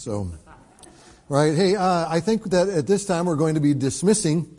So, 0.00 0.32
right. 1.28 1.54
Hey, 1.54 1.76
uh, 1.76 2.06
I 2.08 2.20
think 2.20 2.44
that 2.44 2.70
at 2.70 2.86
this 2.86 3.04
time 3.04 3.26
we're 3.26 3.36
going 3.36 3.56
to 3.56 3.60
be 3.60 3.74
dismissing 3.74 4.58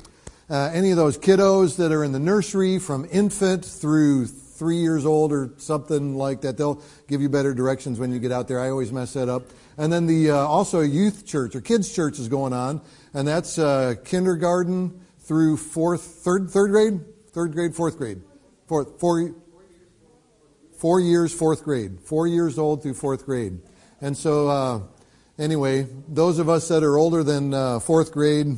uh, 0.51 0.69
any 0.71 0.91
of 0.91 0.97
those 0.97 1.17
kiddos 1.17 1.77
that 1.77 1.91
are 1.91 2.03
in 2.03 2.11
the 2.11 2.19
nursery 2.19 2.77
from 2.77 3.07
infant 3.11 3.65
through 3.65 4.27
three 4.27 4.77
years 4.77 5.03
old 5.03 5.31
or 5.31 5.51
something 5.57 6.13
like 6.13 6.41
that. 6.41 6.59
They'll 6.59 6.79
give 7.07 7.23
you 7.23 7.29
better 7.29 7.55
directions 7.55 7.97
when 7.97 8.11
you 8.11 8.19
get 8.19 8.31
out 8.31 8.47
there. 8.47 8.59
I 8.59 8.69
always 8.69 8.91
mess 8.91 9.13
that 9.13 9.29
up. 9.29 9.45
And 9.79 9.91
then 9.91 10.05
the 10.05 10.29
uh, 10.29 10.35
also 10.35 10.81
youth 10.81 11.25
church 11.25 11.55
or 11.55 11.61
kids 11.61 11.91
church 11.91 12.19
is 12.19 12.27
going 12.27 12.53
on, 12.53 12.79
and 13.15 13.27
that's 13.27 13.57
uh, 13.57 13.95
kindergarten 14.05 15.01
through 15.21 15.57
fourth, 15.57 16.03
third, 16.03 16.51
third 16.51 16.69
grade, 16.69 16.99
third 17.31 17.53
grade, 17.53 17.73
fourth 17.73 17.97
grade, 17.97 18.21
fourth, 18.67 18.99
four, 18.99 19.33
four 20.77 20.99
years, 20.99 21.33
fourth 21.33 21.63
grade, 21.63 21.99
four 21.99 22.27
years 22.27 22.59
old 22.59 22.83
through 22.83 22.93
fourth 22.93 23.25
grade. 23.25 23.59
And 24.01 24.15
so, 24.15 24.47
uh, 24.47 24.81
anyway, 25.37 25.87
those 26.07 26.39
of 26.39 26.49
us 26.49 26.67
that 26.67 26.83
are 26.83 26.97
older 26.97 27.23
than 27.23 27.53
uh, 27.53 27.79
fourth 27.79 28.11
grade, 28.11 28.57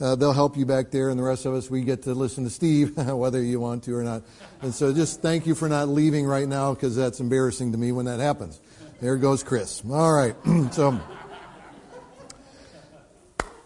uh, 0.00 0.14
they'll 0.14 0.32
help 0.32 0.56
you 0.56 0.64
back 0.64 0.90
there, 0.90 1.10
and 1.10 1.18
the 1.18 1.22
rest 1.22 1.44
of 1.46 1.54
us, 1.54 1.70
we 1.70 1.82
get 1.82 2.02
to 2.04 2.14
listen 2.14 2.44
to 2.44 2.50
Steve, 2.50 2.96
whether 2.96 3.42
you 3.42 3.60
want 3.60 3.84
to 3.84 3.94
or 3.94 4.02
not. 4.02 4.22
And 4.62 4.74
so, 4.74 4.92
just 4.92 5.20
thank 5.20 5.46
you 5.46 5.54
for 5.54 5.68
not 5.68 5.88
leaving 5.88 6.26
right 6.26 6.48
now 6.48 6.74
because 6.74 6.96
that's 6.96 7.20
embarrassing 7.20 7.72
to 7.72 7.78
me 7.78 7.92
when 7.92 8.06
that 8.06 8.20
happens. 8.20 8.60
There 9.00 9.16
goes 9.16 9.42
Chris. 9.42 9.82
All 9.90 10.12
right, 10.12 10.34
so. 10.72 10.98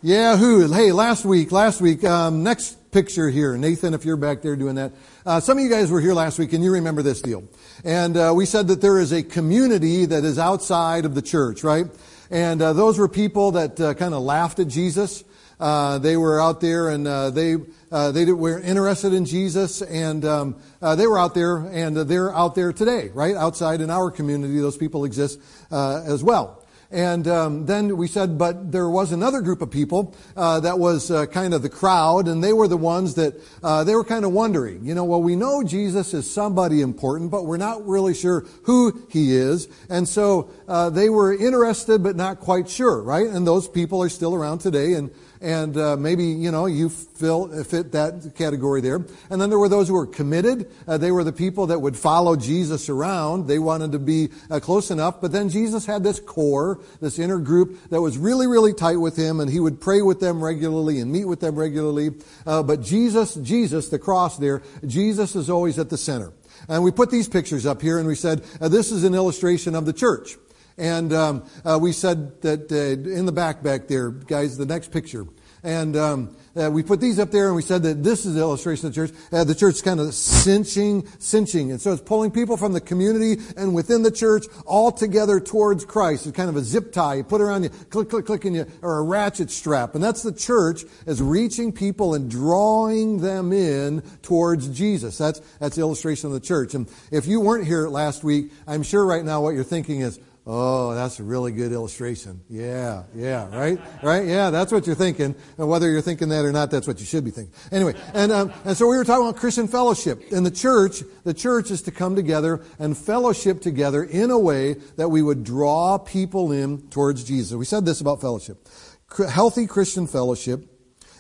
Yahoo! 0.03 0.71
Hey, 0.71 0.93
last 0.93 1.25
week, 1.25 1.51
last 1.51 1.81
week, 1.81 2.05
um, 2.05 2.43
next 2.43 2.91
picture 2.91 3.31
here, 3.31 3.57
Nathan, 3.57 3.95
if 3.95 4.05
you're 4.05 4.19
back 4.19 4.43
there 4.43 4.55
doing 4.55 4.75
that. 4.75 4.93
Uh, 5.25 5.41
some 5.41 5.57
of 5.57 5.65
you 5.65 5.71
guys 5.71 5.91
were 5.91 6.01
here 6.01 6.13
last 6.13 6.39
week, 6.39 6.53
and 6.53 6.63
you 6.63 6.73
remember 6.73 7.01
this 7.01 7.23
deal. 7.23 7.43
And 7.85 8.17
uh, 8.17 8.33
we 8.37 8.45
said 8.45 8.69
that 8.69 8.83
there 8.83 9.01
is 9.01 9.13
a 9.13 9.23
community 9.23 10.05
that 10.05 10.25
is 10.25 10.39
outside 10.39 11.05
of 11.07 11.15
the 11.15 11.23
church, 11.23 11.65
right? 11.65 11.87
And 12.35 12.61
uh, 12.61 12.73
those 12.73 12.99
were 12.99 13.07
people 13.07 13.53
that 13.53 13.79
uh, 13.79 13.95
kind 13.95 14.13
of 14.13 14.25
laughed 14.25 14.59
at 14.59 14.67
Jesus. 14.67 15.23
Uh, 15.61 15.99
they 15.99 16.17
were 16.17 16.41
out 16.41 16.61
there 16.61 16.89
and 16.89 17.07
uh, 17.07 17.31
they 17.31 17.59
uh, 17.93 18.11
they 18.11 18.25
were 18.25 18.59
interested 18.59 19.13
in 19.13 19.25
Jesus, 19.25 19.81
and 19.83 20.25
um, 20.25 20.57
uh, 20.83 20.97
they 20.97 21.07
were 21.07 21.17
out 21.17 21.33
there, 21.33 21.59
and 21.59 21.97
they're 21.97 22.35
out 22.35 22.57
there 22.57 22.73
today, 22.73 23.11
right 23.15 23.37
outside 23.37 23.81
in 23.81 23.89
our 23.89 24.11
community. 24.11 24.59
Those 24.59 24.77
people 24.77 25.05
exist 25.05 25.39
uh, 25.71 26.03
as 26.05 26.25
well. 26.25 26.64
And 26.95 27.27
um, 27.27 27.67
then 27.67 27.97
we 27.97 28.07
said, 28.07 28.39
but 28.39 28.71
there 28.71 28.89
was 28.89 29.11
another 29.11 29.41
group 29.41 29.61
of 29.63 29.71
people 29.73 30.15
uh, 30.37 30.61
that 30.61 30.79
was 30.79 31.11
uh, 31.11 31.27
kind 31.27 31.53
of 31.53 31.63
the 31.63 31.69
crowd, 31.69 32.29
and 32.29 32.43
they 32.43 32.53
were 32.53 32.69
the 32.69 32.77
ones 32.77 33.17
that 33.17 33.35
uh, 33.65 33.83
they 33.83 33.97
were 33.97 34.05
kind 34.05 34.25
of 34.25 34.31
wondering, 34.31 34.85
you 34.85 34.95
know, 34.95 35.05
well, 35.05 35.21
we 35.21 35.35
know 35.35 35.65
Jesus 35.65 36.15
is 36.15 36.33
somebody 36.33 36.83
important, 36.83 37.33
but 37.33 37.47
we're 37.47 37.57
not 37.57 37.85
really 37.85 38.15
sure 38.15 38.47
who 38.63 39.09
he 39.11 39.35
is. 39.35 39.67
And 39.91 40.09
so 40.09 40.51
uh, 40.69 40.91
they 40.91 41.09
were 41.09 41.35
interested, 41.35 42.05
but 42.05 42.15
not 42.15 42.39
quite 42.39 42.69
sure, 42.69 43.03
right? 43.03 43.27
And 43.27 43.45
those 43.45 43.67
people 43.67 44.01
are 44.01 44.09
still 44.09 44.33
around 44.33 44.61
today, 44.61 44.93
and 44.93 45.11
and 45.41 45.77
uh, 45.77 45.97
maybe 45.97 46.25
you 46.25 46.51
know 46.51 46.67
you 46.67 46.89
fill, 46.89 47.49
fit 47.65 47.93
that 47.93 48.33
category 48.35 48.81
there. 48.81 49.05
And 49.31 49.41
then 49.41 49.51
there 49.51 49.59
were 49.59 49.69
those 49.69 49.89
who 49.89 49.95
were 49.95 50.07
committed. 50.07 50.71
Uh, 50.87 50.99
they 50.99 51.11
were 51.11 51.25
the 51.25 51.33
people 51.33 51.67
that 51.69 51.81
would 51.81 51.97
follow 51.97 52.37
Jesus 52.37 52.89
around. 52.89 53.47
They 53.47 53.59
wanted 53.59 53.93
to 53.93 53.99
be 53.99 54.31
uh, 54.51 54.61
close 54.61 54.91
enough. 54.91 55.21
But 55.21 55.33
then 55.33 55.49
Jesus 55.49 55.87
had 55.87 56.03
this 56.03 56.21
core, 56.21 56.81
this 57.01 57.19
inner 57.19 57.39
group 57.39 57.91
that 57.91 58.01
was 58.01 58.19
really, 58.19 58.47
really 58.47 58.75
tight 58.75 58.97
with 58.97 59.17
him, 59.17 59.41
and 59.41 59.51
he 59.51 59.61
would 59.61 59.81
pray 59.81 60.03
with 60.03 60.21
them 60.21 60.43
regularly 60.43 61.01
and 61.01 61.11
meet 61.13 61.27
with 61.27 61.41
them 61.41 61.57
regularly. 61.57 62.11
Uh, 62.47 62.63
but 62.63 62.83
Jesus, 62.83 63.35
Jesus, 63.35 63.89
the 63.89 63.99
cross 63.99 64.39
there, 64.39 64.63
Jesus 64.87 65.37
is 65.37 65.51
always 65.51 65.79
at 65.79 65.91
the 65.91 65.99
center. 65.99 66.33
And 66.69 66.83
we 66.83 66.91
put 66.91 67.11
these 67.11 67.29
pictures 67.29 67.67
up 67.67 67.83
here, 67.83 67.99
and 67.99 68.07
we 68.07 68.15
said 68.15 68.43
uh, 68.61 68.69
this 68.69 68.91
is 68.91 69.05
an 69.05 69.15
illustration 69.15 69.75
of 69.75 69.87
the 69.87 69.93
church. 69.93 70.37
And 70.77 71.13
um, 71.13 71.45
uh, 71.65 71.79
we 71.81 71.93
said 71.93 72.41
that 72.43 72.71
uh, 72.73 73.09
in 73.09 73.27
the 73.27 73.33
back 73.33 73.63
back 73.63 73.87
there, 73.87 74.11
guys, 74.11 74.57
the 74.57 74.67
next 74.67 74.91
picture. 74.91 75.27
And 75.65 75.97
um, 75.97 76.37
uh, 76.55 76.71
we 76.71 76.83
put 76.83 77.01
these 77.01 77.19
up 77.19 77.31
there 77.31 77.47
and 77.47 77.57
we 77.57 77.63
said 77.63 77.83
that 77.85 78.03
this 78.03 78.27
is 78.27 78.35
the 78.35 78.41
illustration 78.41 78.87
of 78.87 78.95
the 78.95 79.07
church. 79.07 79.17
Uh, 79.33 79.45
the 79.45 79.55
church 79.55 79.77
is 79.77 79.83
kind 79.83 79.99
of 79.99 80.13
cinching, 80.13 81.09
cinching. 81.19 81.71
And 81.71 81.81
so 81.81 81.93
it's 81.93 82.03
pulling 82.03 82.33
people 82.33 82.59
from 82.59 82.75
the 82.75 82.83
community 82.83 83.43
and 83.57 83.75
within 83.75 84.03
the 84.03 84.11
church 84.11 84.45
all 84.67 84.93
together 84.93 85.41
towards 85.41 85.87
Christ. 85.87 86.27
It's 86.27 86.37
kind 86.37 86.51
of 86.51 86.57
a 86.57 86.61
zip 86.61 86.93
tie. 86.93 87.15
You 87.15 87.25
put 87.25 87.41
around 87.41 87.63
you, 87.63 87.71
click, 87.71 88.11
click, 88.11 88.27
click, 88.27 88.45
and 88.45 88.55
you, 88.55 88.67
or 88.83 88.99
a 88.99 89.03
ratchet 89.03 89.51
strap. 89.51 89.95
And 89.95 90.05
that's 90.05 90.23
the 90.23 90.33
church 90.33 90.85
as 91.07 91.23
reaching 91.23 91.73
people 91.73 92.13
and 92.13 92.31
drawing 92.31 93.23
them 93.23 93.51
in 93.51 94.03
towards 94.21 94.69
Jesus. 94.69 95.17
That's, 95.17 95.41
that's 95.61 95.77
the 95.77 95.83
illustration 95.83 96.27
of 96.27 96.35
the 96.35 96.47
church. 96.47 96.75
And 96.75 96.91
if 97.11 97.27
you 97.27 97.41
weren't 97.41 97.67
here 97.67 97.89
last 97.89 98.23
week, 98.23 98.53
I'm 98.67 98.83
sure 98.83 99.07
right 99.07 99.25
now 99.25 99.41
what 99.41 99.55
you're 99.55 99.65
thinking 99.65 100.03
is, 100.03 100.21
Oh, 100.47 100.95
that's 100.95 101.21
a 101.21 101.23
really 101.23 101.53
good 101.53 101.73
illustration. 101.73 102.43
Yeah, 102.51 103.05
yeah, 103.15 103.49
right? 103.57 103.81
Right? 104.03 104.27
Yeah, 104.27 104.51
that's 104.51 104.71
what 104.71 104.87
you're 104.87 104.95
thinking. 104.95 105.35
And 105.57 105.69
whether 105.69 105.91
you're 105.91 106.03
thinking 106.03 106.29
that 106.29 106.45
or 106.45 106.53
not, 106.53 106.71
that's 106.71 106.87
what 106.87 107.01
you 107.01 107.07
should 107.07 107.25
be 107.25 107.31
thinking. 107.31 107.55
Anyway, 107.73 107.95
and, 108.13 108.31
um, 108.31 108.53
and 108.67 108.77
so 108.77 108.87
we 108.87 108.99
were 108.99 109.05
talking 109.05 109.27
about 109.27 109.41
Christian 109.41 109.69
fellowship. 109.69 110.23
And 110.33 110.45
the 110.45 110.51
church, 110.51 111.03
the 111.25 111.33
church 111.33 111.71
is 111.71 111.81
to 111.83 111.91
come 111.91 112.15
together 112.15 112.63
and 112.79 112.97
fellowship 112.97 113.63
together 113.63 114.05
in 114.05 114.31
a 114.31 114.39
way 114.39 114.75
that 114.97 115.09
we 115.09 115.23
would 115.23 115.45
draw 115.45 115.97
people 115.97 116.53
in 116.53 116.91
towards 116.91 117.25
Jesus. 117.25 117.55
We 117.55 117.65
said 117.65 117.87
this 117.87 118.03
about 118.03 118.21
fellowship. 118.21 118.69
Healthy 119.17 119.67
Christian 119.67 120.07
fellowship, 120.07 120.67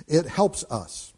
it 0.06 0.26
helps 0.26 0.64
us. 0.70 1.14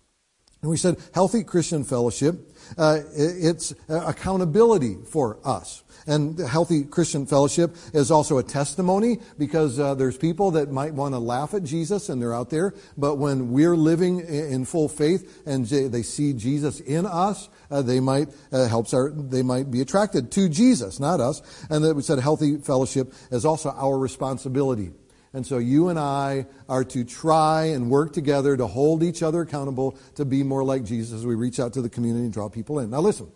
And 0.63 0.71
we 0.71 0.77
said 0.77 0.97
healthy 1.13 1.43
Christian 1.43 1.83
fellowship, 1.83 2.56
uh, 2.79 3.01
it's 3.15 3.75
accountability 3.89 4.97
for 5.05 5.39
us. 5.45 5.83
And 6.07 6.39
healthy 6.39 6.85
Christian 6.85 7.27
fellowship 7.27 7.75
is 7.93 8.11
also 8.11 8.39
a 8.39 8.43
testimony 8.43 9.19
because 9.39 9.81
uh, 9.81 9.95
there's 9.95 10.17
people 10.17 10.53
that 10.53 10.71
might 10.71 10.95
want 10.95 11.15
to 11.15 11.19
laugh 11.19 11.53
at 11.53 11.65
Jesus 11.65 12.09
and 12.09 12.23
they're 12.23 12.35
out 12.35 12.51
there. 12.51 12.75
But 12.97 13.17
when 13.17 13.51
we're 13.51 13.77
living 13.77 14.21
in 14.21 14.65
full 14.65 14.89
faith 14.89 15.43
and 15.47 15.67
they 15.67 16.03
see 16.03 16.33
Jesus 16.33 16.79
in 16.81 17.07
us, 17.07 17.49
uh, 17.71 17.83
they 17.83 17.99
might 17.99 18.29
uh, 18.53 18.69
helps 18.69 18.95
our 18.95 19.11
they 19.11 19.43
might 19.43 19.71
be 19.71 19.81
attracted 19.81 20.31
to 20.33 20.49
Jesus, 20.49 21.01
not 21.01 21.21
us. 21.21 21.43
And 21.71 21.85
that 21.85 21.97
we 21.97 22.03
said 22.03 22.21
healthy 22.21 22.59
fellowship 22.59 23.13
is 23.33 23.45
also 23.45 23.71
our 23.71 23.99
responsibility. 23.99 24.93
And 25.37 25.47
so 25.47 25.59
you 25.59 25.91
and 25.91 25.99
I 25.99 26.47
are 26.67 26.83
to 26.83 27.05
try 27.05 27.65
and 27.65 27.91
work 27.91 28.15
together 28.15 28.57
to 28.57 28.67
hold 28.67 29.03
each 29.03 29.23
other 29.23 29.43
accountable 29.43 29.99
to 30.15 30.25
be 30.25 30.43
more 30.43 30.65
like 30.65 30.83
Jesus 30.83 31.13
as 31.13 31.27
we 31.27 31.35
reach 31.35 31.61
out 31.61 31.75
to 31.75 31.83
the 31.83 31.91
community 31.91 32.25
and 32.25 32.33
draw 32.33 32.49
people 32.49 32.79
in. 32.79 32.89
Now 32.89 33.01
listen. 33.01 33.31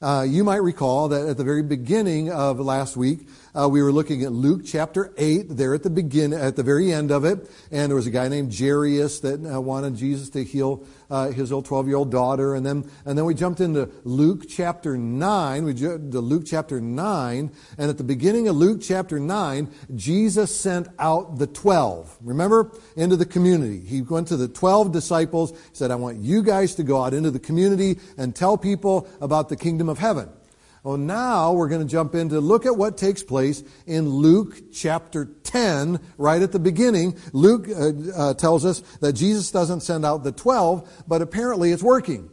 Uh, 0.00 0.24
you 0.28 0.44
might 0.44 0.62
recall 0.62 1.08
that 1.08 1.26
at 1.28 1.36
the 1.36 1.42
very 1.42 1.64
beginning 1.64 2.30
of 2.30 2.60
last 2.60 2.96
week, 2.96 3.28
uh, 3.54 3.68
we 3.68 3.82
were 3.82 3.92
looking 3.92 4.22
at 4.24 4.32
Luke 4.32 4.62
chapter 4.64 5.12
8 5.18 5.56
there 5.56 5.74
at 5.74 5.82
the 5.82 5.90
begin, 5.90 6.32
at 6.32 6.56
the 6.56 6.62
very 6.62 6.90
end 6.90 7.10
of 7.10 7.24
it. 7.24 7.50
And 7.70 7.90
there 7.90 7.96
was 7.96 8.06
a 8.06 8.10
guy 8.10 8.28
named 8.28 8.56
Jairus 8.56 9.20
that 9.20 9.44
uh, 9.44 9.60
wanted 9.60 9.94
Jesus 9.94 10.30
to 10.30 10.42
heal 10.42 10.86
uh, 11.10 11.30
his 11.30 11.52
old 11.52 11.66
12 11.66 11.86
year 11.86 11.96
old 11.96 12.10
daughter. 12.10 12.54
And 12.54 12.64
then, 12.64 12.90
and 13.04 13.18
then 13.18 13.26
we 13.26 13.34
jumped 13.34 13.60
into 13.60 13.90
Luke 14.04 14.44
chapter 14.48 14.96
9. 14.96 15.64
We 15.64 15.74
jumped 15.74 16.12
to 16.12 16.20
Luke 16.20 16.44
chapter 16.46 16.80
9. 16.80 17.50
And 17.76 17.90
at 17.90 17.98
the 17.98 18.04
beginning 18.04 18.48
of 18.48 18.56
Luke 18.56 18.80
chapter 18.80 19.20
9, 19.20 19.70
Jesus 19.94 20.54
sent 20.58 20.88
out 20.98 21.38
the 21.38 21.46
12. 21.46 22.18
Remember? 22.22 22.72
Into 22.96 23.16
the 23.16 23.26
community. 23.26 23.80
He 23.80 24.00
went 24.00 24.28
to 24.28 24.38
the 24.38 24.48
12 24.48 24.92
disciples. 24.92 25.52
Said, 25.74 25.90
I 25.90 25.96
want 25.96 26.18
you 26.18 26.42
guys 26.42 26.74
to 26.76 26.82
go 26.82 27.02
out 27.02 27.12
into 27.12 27.30
the 27.30 27.38
community 27.38 27.98
and 28.16 28.34
tell 28.34 28.56
people 28.56 29.06
about 29.20 29.50
the 29.50 29.56
kingdom 29.56 29.90
of 29.90 29.98
heaven. 29.98 30.30
Well, 30.82 30.96
now 30.96 31.52
we're 31.52 31.68
going 31.68 31.86
to 31.86 31.90
jump 31.90 32.16
in 32.16 32.30
to 32.30 32.40
look 32.40 32.66
at 32.66 32.76
what 32.76 32.98
takes 32.98 33.22
place 33.22 33.62
in 33.86 34.08
Luke 34.08 34.72
chapter 34.72 35.26
10, 35.44 36.00
right 36.18 36.42
at 36.42 36.50
the 36.50 36.58
beginning. 36.58 37.16
Luke 37.32 37.68
uh, 37.68 37.92
uh, 38.16 38.34
tells 38.34 38.64
us 38.64 38.80
that 39.00 39.12
Jesus 39.12 39.52
doesn't 39.52 39.82
send 39.82 40.04
out 40.04 40.24
the 40.24 40.32
12, 40.32 41.04
but 41.06 41.22
apparently 41.22 41.70
it's 41.70 41.84
working. 41.84 42.30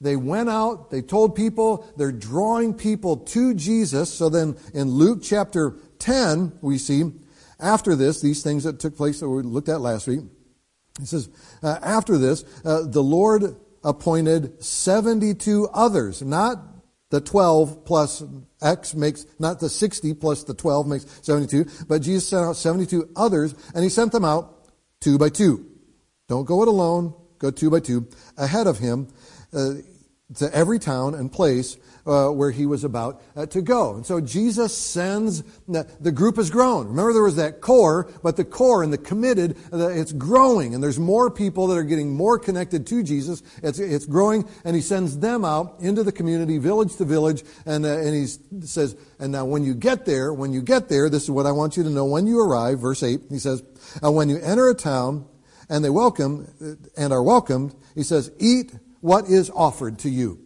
They 0.00 0.14
went 0.14 0.48
out, 0.50 0.90
they 0.90 1.02
told 1.02 1.34
people, 1.34 1.84
they're 1.96 2.12
drawing 2.12 2.74
people 2.74 3.16
to 3.16 3.54
Jesus. 3.54 4.12
So 4.12 4.28
then 4.28 4.56
in 4.72 4.90
Luke 4.90 5.20
chapter 5.20 5.74
10, 5.98 6.58
we 6.60 6.78
see 6.78 7.10
after 7.58 7.96
this, 7.96 8.20
these 8.20 8.44
things 8.44 8.62
that 8.64 8.78
took 8.78 8.96
place 8.96 9.18
that 9.18 9.28
we 9.28 9.42
looked 9.42 9.68
at 9.68 9.80
last 9.80 10.06
week. 10.06 10.20
He 11.00 11.06
says, 11.06 11.28
uh, 11.60 11.78
after 11.82 12.18
this, 12.18 12.44
uh, 12.64 12.82
the 12.82 13.02
Lord 13.02 13.56
appointed 13.82 14.62
72 14.62 15.68
others, 15.72 16.22
not 16.22 16.73
the 17.14 17.20
12 17.20 17.84
plus 17.84 18.24
X 18.60 18.92
makes, 18.96 19.24
not 19.38 19.60
the 19.60 19.68
60 19.68 20.14
plus 20.14 20.42
the 20.42 20.52
12 20.52 20.88
makes 20.88 21.06
72, 21.22 21.64
but 21.86 22.02
Jesus 22.02 22.28
sent 22.28 22.44
out 22.44 22.56
72 22.56 23.08
others, 23.14 23.54
and 23.72 23.84
he 23.84 23.88
sent 23.88 24.10
them 24.10 24.24
out 24.24 24.68
two 25.00 25.16
by 25.16 25.28
two. 25.28 25.64
Don't 26.28 26.44
go 26.44 26.62
it 26.62 26.66
alone, 26.66 27.14
go 27.38 27.52
two 27.52 27.70
by 27.70 27.78
two, 27.78 28.08
ahead 28.36 28.66
of 28.66 28.80
him 28.80 29.06
uh, 29.52 29.74
to 30.34 30.52
every 30.52 30.80
town 30.80 31.14
and 31.14 31.30
place 31.30 31.76
uh, 32.06 32.28
where 32.28 32.50
he 32.50 32.66
was 32.66 32.84
about 32.84 33.22
uh, 33.36 33.46
to 33.46 33.62
go. 33.62 33.94
And 33.94 34.06
so 34.06 34.20
Jesus 34.20 34.76
sends, 34.76 35.42
the 35.66 36.12
group 36.12 36.36
has 36.36 36.50
grown. 36.50 36.88
Remember 36.88 37.12
there 37.12 37.22
was 37.22 37.36
that 37.36 37.60
core, 37.60 38.10
but 38.22 38.36
the 38.36 38.44
core 38.44 38.82
and 38.82 38.92
the 38.92 38.98
committed, 38.98 39.56
uh, 39.72 39.88
it's 39.88 40.12
growing. 40.12 40.74
And 40.74 40.82
there's 40.82 40.98
more 40.98 41.30
people 41.30 41.66
that 41.68 41.76
are 41.76 41.84
getting 41.84 42.14
more 42.14 42.38
connected 42.38 42.86
to 42.88 43.02
Jesus. 43.02 43.42
It's, 43.62 43.78
it's 43.78 44.06
growing, 44.06 44.48
and 44.64 44.76
he 44.76 44.82
sends 44.82 45.18
them 45.18 45.44
out 45.44 45.76
into 45.80 46.02
the 46.02 46.12
community, 46.12 46.58
village 46.58 46.96
to 46.96 47.04
village, 47.04 47.42
and, 47.66 47.84
uh, 47.84 47.98
and 47.98 48.14
he 48.14 48.26
says, 48.66 48.96
and 49.18 49.32
now 49.32 49.44
when 49.44 49.64
you 49.64 49.74
get 49.74 50.04
there, 50.04 50.32
when 50.32 50.52
you 50.52 50.62
get 50.62 50.88
there, 50.88 51.08
this 51.08 51.24
is 51.24 51.30
what 51.30 51.46
I 51.46 51.52
want 51.52 51.76
you 51.76 51.82
to 51.84 51.90
know 51.90 52.04
when 52.04 52.26
you 52.26 52.40
arrive, 52.40 52.80
verse 52.80 53.02
8, 53.02 53.20
he 53.30 53.38
says, 53.38 53.62
when 54.02 54.28
you 54.28 54.38
enter 54.38 54.68
a 54.68 54.74
town, 54.74 55.26
and 55.68 55.84
they 55.84 55.90
welcome 55.90 56.78
and 56.96 57.12
are 57.12 57.22
welcomed, 57.22 57.74
he 57.94 58.02
says, 58.02 58.30
eat 58.38 58.72
what 59.00 59.26
is 59.28 59.50
offered 59.50 59.98
to 60.00 60.10
you. 60.10 60.40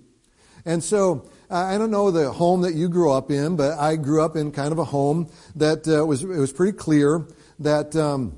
And 0.65 0.83
so, 0.83 1.29
I 1.51 1.79
don't 1.79 1.91
know 1.91 2.11
the 2.11 2.31
home 2.31 2.61
that 2.63 2.75
you 2.75 2.89
grew 2.89 3.11
up 3.11 3.31
in, 3.31 3.57
but 3.57 3.79
I 3.79 3.97
grew 3.97 4.23
up 4.23 4.37
in 4.37 4.53
kind 4.53 4.71
of 4.71 4.79
a 4.79 4.85
home 4.85 5.31
that 5.57 5.89
uh, 5.89 6.05
was, 6.05 6.23
it 6.23 6.29
was 6.29 6.53
pretty 6.53 6.77
clear 6.77 7.27
that, 7.61 7.97
um, 7.97 8.37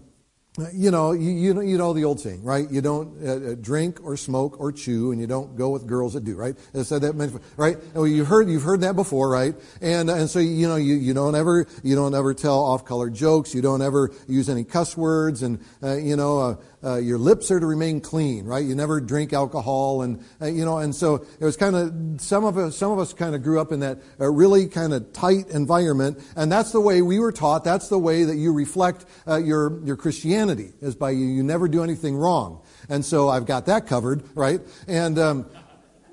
you 0.73 0.91
know, 0.91 1.13
you, 1.13 1.31
you, 1.31 1.55
know, 1.55 1.61
you 1.61 1.79
know 1.79 1.93
the 1.93 2.05
old 2.05 2.21
saying, 2.21 2.43
right? 2.43 2.71
You 2.71 2.81
don't 2.81 3.27
uh, 3.27 3.33
uh, 3.33 3.55
drink 3.61 3.99
or 4.03 4.17
smoke 4.17 4.61
or 4.61 4.73
chew, 4.73 5.13
and 5.13 5.21
you 5.21 5.27
don't 5.27 5.57
go 5.57 5.71
with 5.71 5.87
girls 5.87 6.15
that 6.15 6.25
do, 6.25 6.37
right? 6.37 6.57
I 6.75 6.83
said 6.83 7.03
that, 7.03 7.41
right? 7.57 7.79
Well, 7.95 8.07
you 8.07 8.25
heard 8.25 8.49
you've 8.49 8.65
heard 8.65 8.81
that 8.83 8.97
before, 8.97 9.31
right? 9.31 9.55
And 9.81 10.11
and 10.11 10.29
so 10.29 10.41
you 10.41 10.67
know 10.67 10.77
you, 10.77 10.95
you 10.97 11.15
don't 11.15 11.37
ever 11.37 11.67
you 11.85 11.95
don't 11.95 12.15
ever 12.15 12.35
tell 12.35 12.59
off-color 12.59 13.11
jokes. 13.11 13.55
You 13.55 13.63
don't 13.63 13.81
ever 13.81 14.11
use 14.27 14.49
any 14.49 14.65
cuss 14.65 14.97
words, 14.97 15.43
and 15.43 15.61
uh, 15.83 15.97
you 15.97 16.17
know 16.17 16.59
uh, 16.83 16.97
your 16.97 17.19
lips 17.19 17.51
are 17.51 17.61
to 17.61 17.67
remain 17.67 18.01
clean, 18.01 18.45
right? 18.47 18.65
You 18.65 18.75
never 18.75 19.01
drink 19.01 19.33
alcohol, 19.33 20.03
and 20.03 20.25
uh, 20.41 20.47
you 20.47 20.65
know, 20.65 20.79
and 20.79 20.95
so 20.95 21.27
it 21.39 21.45
was 21.45 21.57
kind 21.57 21.77
of 21.77 22.21
some 22.21 22.45
of 22.45 22.57
us, 22.57 22.77
some 22.77 22.91
of 22.93 22.99
us 22.99 23.13
kind 23.13 23.35
of 23.35 23.43
grew 23.43 23.61
up 23.61 23.73
in 23.73 23.81
that 23.81 23.99
uh, 24.21 24.31
really 24.31 24.67
kind 24.67 24.93
of 24.93 25.13
tight 25.13 25.49
environment, 25.49 26.19
and 26.37 26.51
that's 26.51 26.73
the 26.73 26.81
way 26.81 27.03
we 27.03 27.19
were 27.19 27.33
taught. 27.33 27.65
That's 27.65 27.89
the 27.89 27.99
way 27.99 28.25
that 28.25 28.37
you 28.37 28.53
reflect 28.53 29.05
uh, 29.27 29.37
your 29.37 29.85
your 29.85 29.97
Christianity 29.97 30.73
is 30.81 30.95
by 30.95 31.11
you, 31.11 31.27
you 31.27 31.43
never 31.43 31.69
do 31.69 31.83
anything 31.83 32.17
wrong, 32.17 32.63
and 32.89 33.05
so 33.05 33.29
I've 33.29 33.47
got 33.47 33.67
that 33.67 33.87
covered, 33.87 34.23
right? 34.35 34.61
And 34.89 35.19
um, 35.19 35.47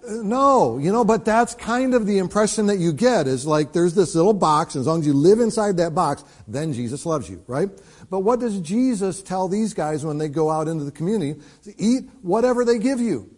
no, 0.08 0.78
you 0.78 0.92
know, 0.92 1.04
but 1.04 1.26
that's 1.26 1.54
kind 1.56 1.94
of 1.94 2.06
the 2.06 2.18
impression 2.18 2.68
that 2.68 2.78
you 2.78 2.94
get 2.94 3.28
is 3.28 3.46
like 3.46 3.74
there's 3.74 3.94
this 3.94 4.16
little 4.16 4.34
box, 4.34 4.76
and 4.76 4.82
as 4.82 4.88
long 4.88 5.02
as 5.02 5.08
you 5.08 5.14
live 5.14 5.40
inside 5.40 5.78
that 5.78 5.94
box, 5.94 6.24
then 6.48 6.74
Jesus 6.74 7.06
loves 7.06 7.30
you, 7.30 7.44
right? 7.48 7.70
But 8.10 8.22
what 8.22 8.40
does 8.40 8.60
Jesus 8.62 9.22
tell 9.22 9.48
these 9.48 9.74
guys 9.74 10.06
when 10.06 10.18
they 10.18 10.30
go 10.30 10.50
out 10.50 10.68
into 10.68 10.86
the 10.86 10.92
community? 10.92 11.40
Eat 11.78 12.06
whatever 12.22 12.64
they 12.64 12.80
give 12.80 13.00
you. 13.00 13.30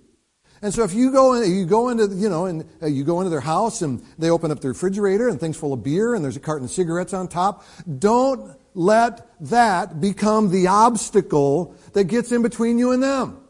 And 0.62 0.74
so 0.74 0.84
if 0.84 0.94
you 0.94 1.12
go 1.12 1.34
in, 1.34 1.52
you 1.52 1.66
go 1.66 1.90
into, 1.90 2.14
you 2.14 2.30
know, 2.30 2.46
and 2.46 2.66
uh, 2.82 2.88
you 2.88 3.04
go 3.04 3.22
into 3.22 3.30
their 3.30 3.40
house 3.40 3.82
and 3.82 4.04
they 4.18 4.30
open 4.30 4.52
up 4.52 4.60
the 4.60 4.68
refrigerator 4.68 5.30
and 5.30 5.40
things 5.40 5.56
full 5.56 5.72
of 5.72 5.84
beer 5.84 6.16
and 6.16 6.24
there's 6.24 6.36
a 6.36 6.42
carton 6.42 6.66
of 6.66 6.72
cigarettes 6.72 7.14
on 7.14 7.30
top, 7.30 7.64
don't 7.98 8.58
let 8.74 9.26
that 9.40 10.02
become 10.02 10.52
the 10.52 10.68
obstacle 10.68 11.76
that 11.94 12.06
gets 12.06 12.32
in 12.32 12.42
between 12.42 12.78
you 12.78 12.92
and 12.92 13.02
them. 13.02 13.42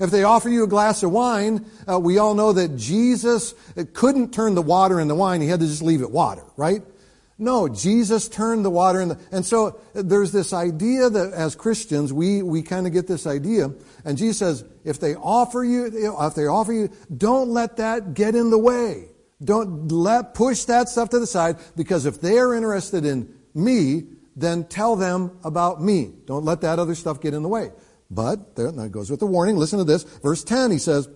If 0.00 0.10
they 0.10 0.24
offer 0.24 0.48
you 0.48 0.64
a 0.64 0.66
glass 0.66 1.02
of 1.02 1.12
wine, 1.12 1.66
uh, 1.86 1.98
we 1.98 2.18
all 2.18 2.34
know 2.34 2.52
that 2.54 2.76
Jesus 2.76 3.54
couldn't 3.92 4.32
turn 4.32 4.54
the 4.54 4.62
water 4.62 4.98
into 4.98 5.14
wine. 5.14 5.42
He 5.42 5.48
had 5.48 5.60
to 5.60 5.66
just 5.66 5.82
leave 5.82 6.00
it 6.00 6.10
water, 6.10 6.42
right? 6.56 6.82
No, 7.38 7.68
Jesus 7.68 8.28
turned 8.28 8.66
the 8.66 8.70
water 8.70 9.00
into, 9.00 9.18
and 9.32 9.46
so 9.46 9.80
there's 9.94 10.30
this 10.30 10.52
idea 10.52 11.08
that 11.08 11.32
as 11.32 11.54
Christians, 11.54 12.12
we, 12.12 12.42
we 12.42 12.62
kind 12.62 12.86
of 12.86 12.92
get 12.92 13.06
this 13.06 13.26
idea. 13.26 13.72
And 14.04 14.18
Jesus 14.18 14.38
says, 14.38 14.64
if 14.84 15.00
they 15.00 15.14
offer 15.14 15.64
you, 15.64 15.86
if 15.86 16.34
they 16.34 16.46
offer 16.46 16.72
you, 16.72 16.90
don't 17.16 17.48
let 17.48 17.78
that 17.78 18.12
get 18.12 18.34
in 18.34 18.50
the 18.50 18.58
way. 18.58 19.06
Don't 19.42 19.90
let, 19.90 20.34
push 20.34 20.64
that 20.64 20.90
stuff 20.90 21.08
to 21.10 21.18
the 21.18 21.26
side 21.26 21.56
because 21.76 22.04
if 22.04 22.20
they 22.20 22.38
are 22.38 22.54
interested 22.54 23.06
in 23.06 23.34
me, 23.54 24.04
then 24.36 24.64
tell 24.64 24.94
them 24.94 25.38
about 25.42 25.82
me. 25.82 26.12
Don't 26.26 26.44
let 26.44 26.60
that 26.60 26.78
other 26.78 26.94
stuff 26.94 27.22
get 27.22 27.32
in 27.32 27.42
the 27.42 27.48
way. 27.48 27.70
But, 28.10 28.56
there, 28.56 28.72
that 28.72 28.90
goes 28.90 29.10
with 29.10 29.20
the 29.20 29.26
warning. 29.26 29.56
Listen 29.56 29.78
to 29.78 29.84
this. 29.84 30.02
Verse 30.02 30.42
10, 30.42 30.70
he 30.70 30.78
says, 30.78 31.08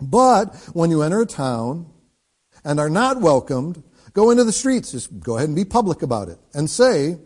But 0.00 0.54
when 0.72 0.90
you 0.90 1.02
enter 1.02 1.20
a 1.20 1.26
town 1.26 1.86
and 2.64 2.80
are 2.80 2.90
not 2.90 3.20
welcomed, 3.20 3.82
Go 4.16 4.30
into 4.30 4.44
the 4.44 4.52
streets, 4.52 4.92
just 4.92 5.20
go 5.20 5.36
ahead 5.36 5.50
and 5.50 5.54
be 5.54 5.66
public 5.66 6.00
about 6.00 6.30
it, 6.30 6.38
and 6.54 6.70
say, 6.70 7.18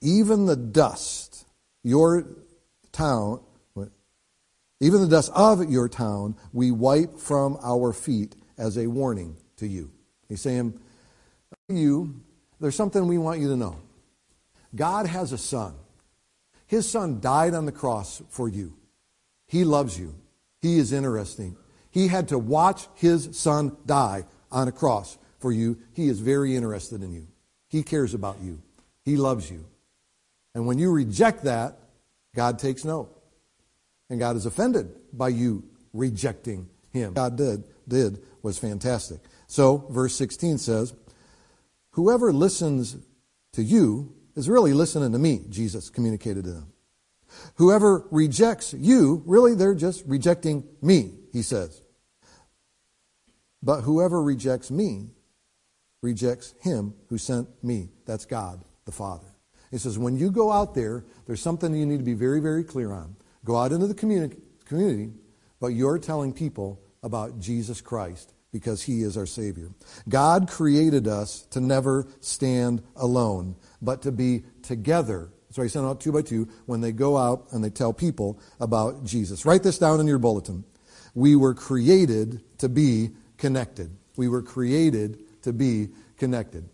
even 0.00 0.46
the 0.46 0.56
dust, 0.56 1.46
your 1.84 2.26
town, 2.90 3.40
even 4.80 5.02
the 5.02 5.08
dust 5.08 5.30
of 5.34 5.70
your 5.70 5.90
town, 5.90 6.34
we 6.54 6.70
wipe 6.70 7.18
from 7.18 7.58
our 7.62 7.92
feet 7.92 8.34
as 8.56 8.78
a 8.78 8.86
warning 8.86 9.36
to 9.58 9.66
you. 9.66 9.90
He's 10.26 10.40
saying, 10.40 10.80
you, 11.68 12.18
there's 12.60 12.76
something 12.76 13.06
we 13.06 13.18
want 13.18 13.40
you 13.40 13.48
to 13.48 13.56
know. 13.56 13.76
God 14.74 15.06
has 15.06 15.32
a 15.32 15.38
son. 15.38 15.74
His 16.66 16.90
son 16.90 17.20
died 17.20 17.54
on 17.54 17.66
the 17.66 17.72
cross 17.72 18.22
for 18.28 18.48
you. 18.48 18.74
He 19.46 19.64
loves 19.64 19.98
you. 19.98 20.14
He 20.60 20.78
is 20.78 20.92
interesting. 20.92 21.56
He 21.90 22.08
had 22.08 22.28
to 22.28 22.38
watch 22.38 22.88
his 22.94 23.38
son 23.38 23.76
die 23.86 24.24
on 24.50 24.68
a 24.68 24.72
cross 24.72 25.16
for 25.38 25.52
you. 25.52 25.78
He 25.92 26.08
is 26.08 26.20
very 26.20 26.56
interested 26.56 27.02
in 27.02 27.12
you. 27.12 27.28
He 27.68 27.82
cares 27.82 28.14
about 28.14 28.40
you. 28.42 28.60
He 29.04 29.16
loves 29.16 29.50
you. 29.50 29.64
And 30.54 30.66
when 30.66 30.78
you 30.78 30.90
reject 30.90 31.44
that, 31.44 31.78
God 32.34 32.58
takes 32.58 32.84
note. 32.84 33.12
And 34.10 34.18
God 34.18 34.36
is 34.36 34.46
offended 34.46 34.90
by 35.12 35.28
you 35.28 35.64
rejecting 35.92 36.68
him. 36.92 37.14
God 37.14 37.36
did 37.36 37.64
did 37.88 38.22
was 38.42 38.58
fantastic. 38.58 39.20
So, 39.46 39.86
verse 39.90 40.14
16 40.16 40.58
says, 40.58 40.94
Whoever 41.90 42.32
listens 42.32 42.96
to 43.52 43.62
you 43.62 44.14
is 44.36 44.48
really 44.48 44.74
listening 44.74 45.12
to 45.12 45.18
me, 45.18 45.40
Jesus 45.48 45.90
communicated 45.90 46.44
to 46.44 46.52
them. 46.52 46.72
Whoever 47.56 48.06
rejects 48.10 48.74
you, 48.74 49.22
really, 49.26 49.54
they're 49.54 49.74
just 49.74 50.04
rejecting 50.06 50.64
me, 50.80 51.12
he 51.32 51.42
says. 51.42 51.82
But 53.62 53.80
whoever 53.80 54.22
rejects 54.22 54.70
me 54.70 55.10
rejects 56.02 56.54
him 56.60 56.94
who 57.08 57.18
sent 57.18 57.48
me. 57.64 57.90
That's 58.04 58.24
God, 58.26 58.62
the 58.84 58.92
Father. 58.92 59.26
He 59.70 59.78
says, 59.78 59.98
when 59.98 60.16
you 60.16 60.30
go 60.30 60.52
out 60.52 60.74
there, 60.74 61.04
there's 61.26 61.42
something 61.42 61.74
you 61.74 61.86
need 61.86 61.98
to 61.98 62.04
be 62.04 62.14
very, 62.14 62.40
very 62.40 62.62
clear 62.62 62.92
on. 62.92 63.16
Go 63.44 63.56
out 63.56 63.72
into 63.72 63.86
the 63.86 63.94
communi- 63.94 64.38
community, 64.64 65.12
but 65.60 65.68
you're 65.68 65.98
telling 65.98 66.32
people 66.32 66.80
about 67.02 67.40
Jesus 67.40 67.80
Christ 67.80 68.32
because 68.52 68.82
he 68.82 69.02
is 69.02 69.16
our 69.16 69.26
Savior. 69.26 69.70
God 70.08 70.48
created 70.48 71.06
us 71.06 71.42
to 71.50 71.60
never 71.60 72.06
stand 72.20 72.82
alone, 72.94 73.56
but 73.82 74.02
to 74.02 74.12
be 74.12 74.44
together. 74.62 75.30
So 75.50 75.62
he 75.62 75.68
sent 75.68 75.86
out 75.86 76.00
two 76.00 76.12
by 76.12 76.22
two 76.22 76.48
when 76.66 76.80
they 76.80 76.92
go 76.92 77.16
out 77.16 77.46
and 77.52 77.62
they 77.62 77.70
tell 77.70 77.92
people 77.92 78.40
about 78.60 79.04
Jesus. 79.04 79.44
Write 79.44 79.62
this 79.62 79.78
down 79.78 80.00
in 80.00 80.06
your 80.06 80.18
bulletin. 80.18 80.64
We 81.14 81.36
were 81.36 81.54
created 81.54 82.42
to 82.58 82.68
be 82.68 83.10
connected. 83.38 83.96
We 84.16 84.28
were 84.28 84.42
created 84.42 85.42
to 85.42 85.52
be 85.52 85.88
connected. 86.16 86.68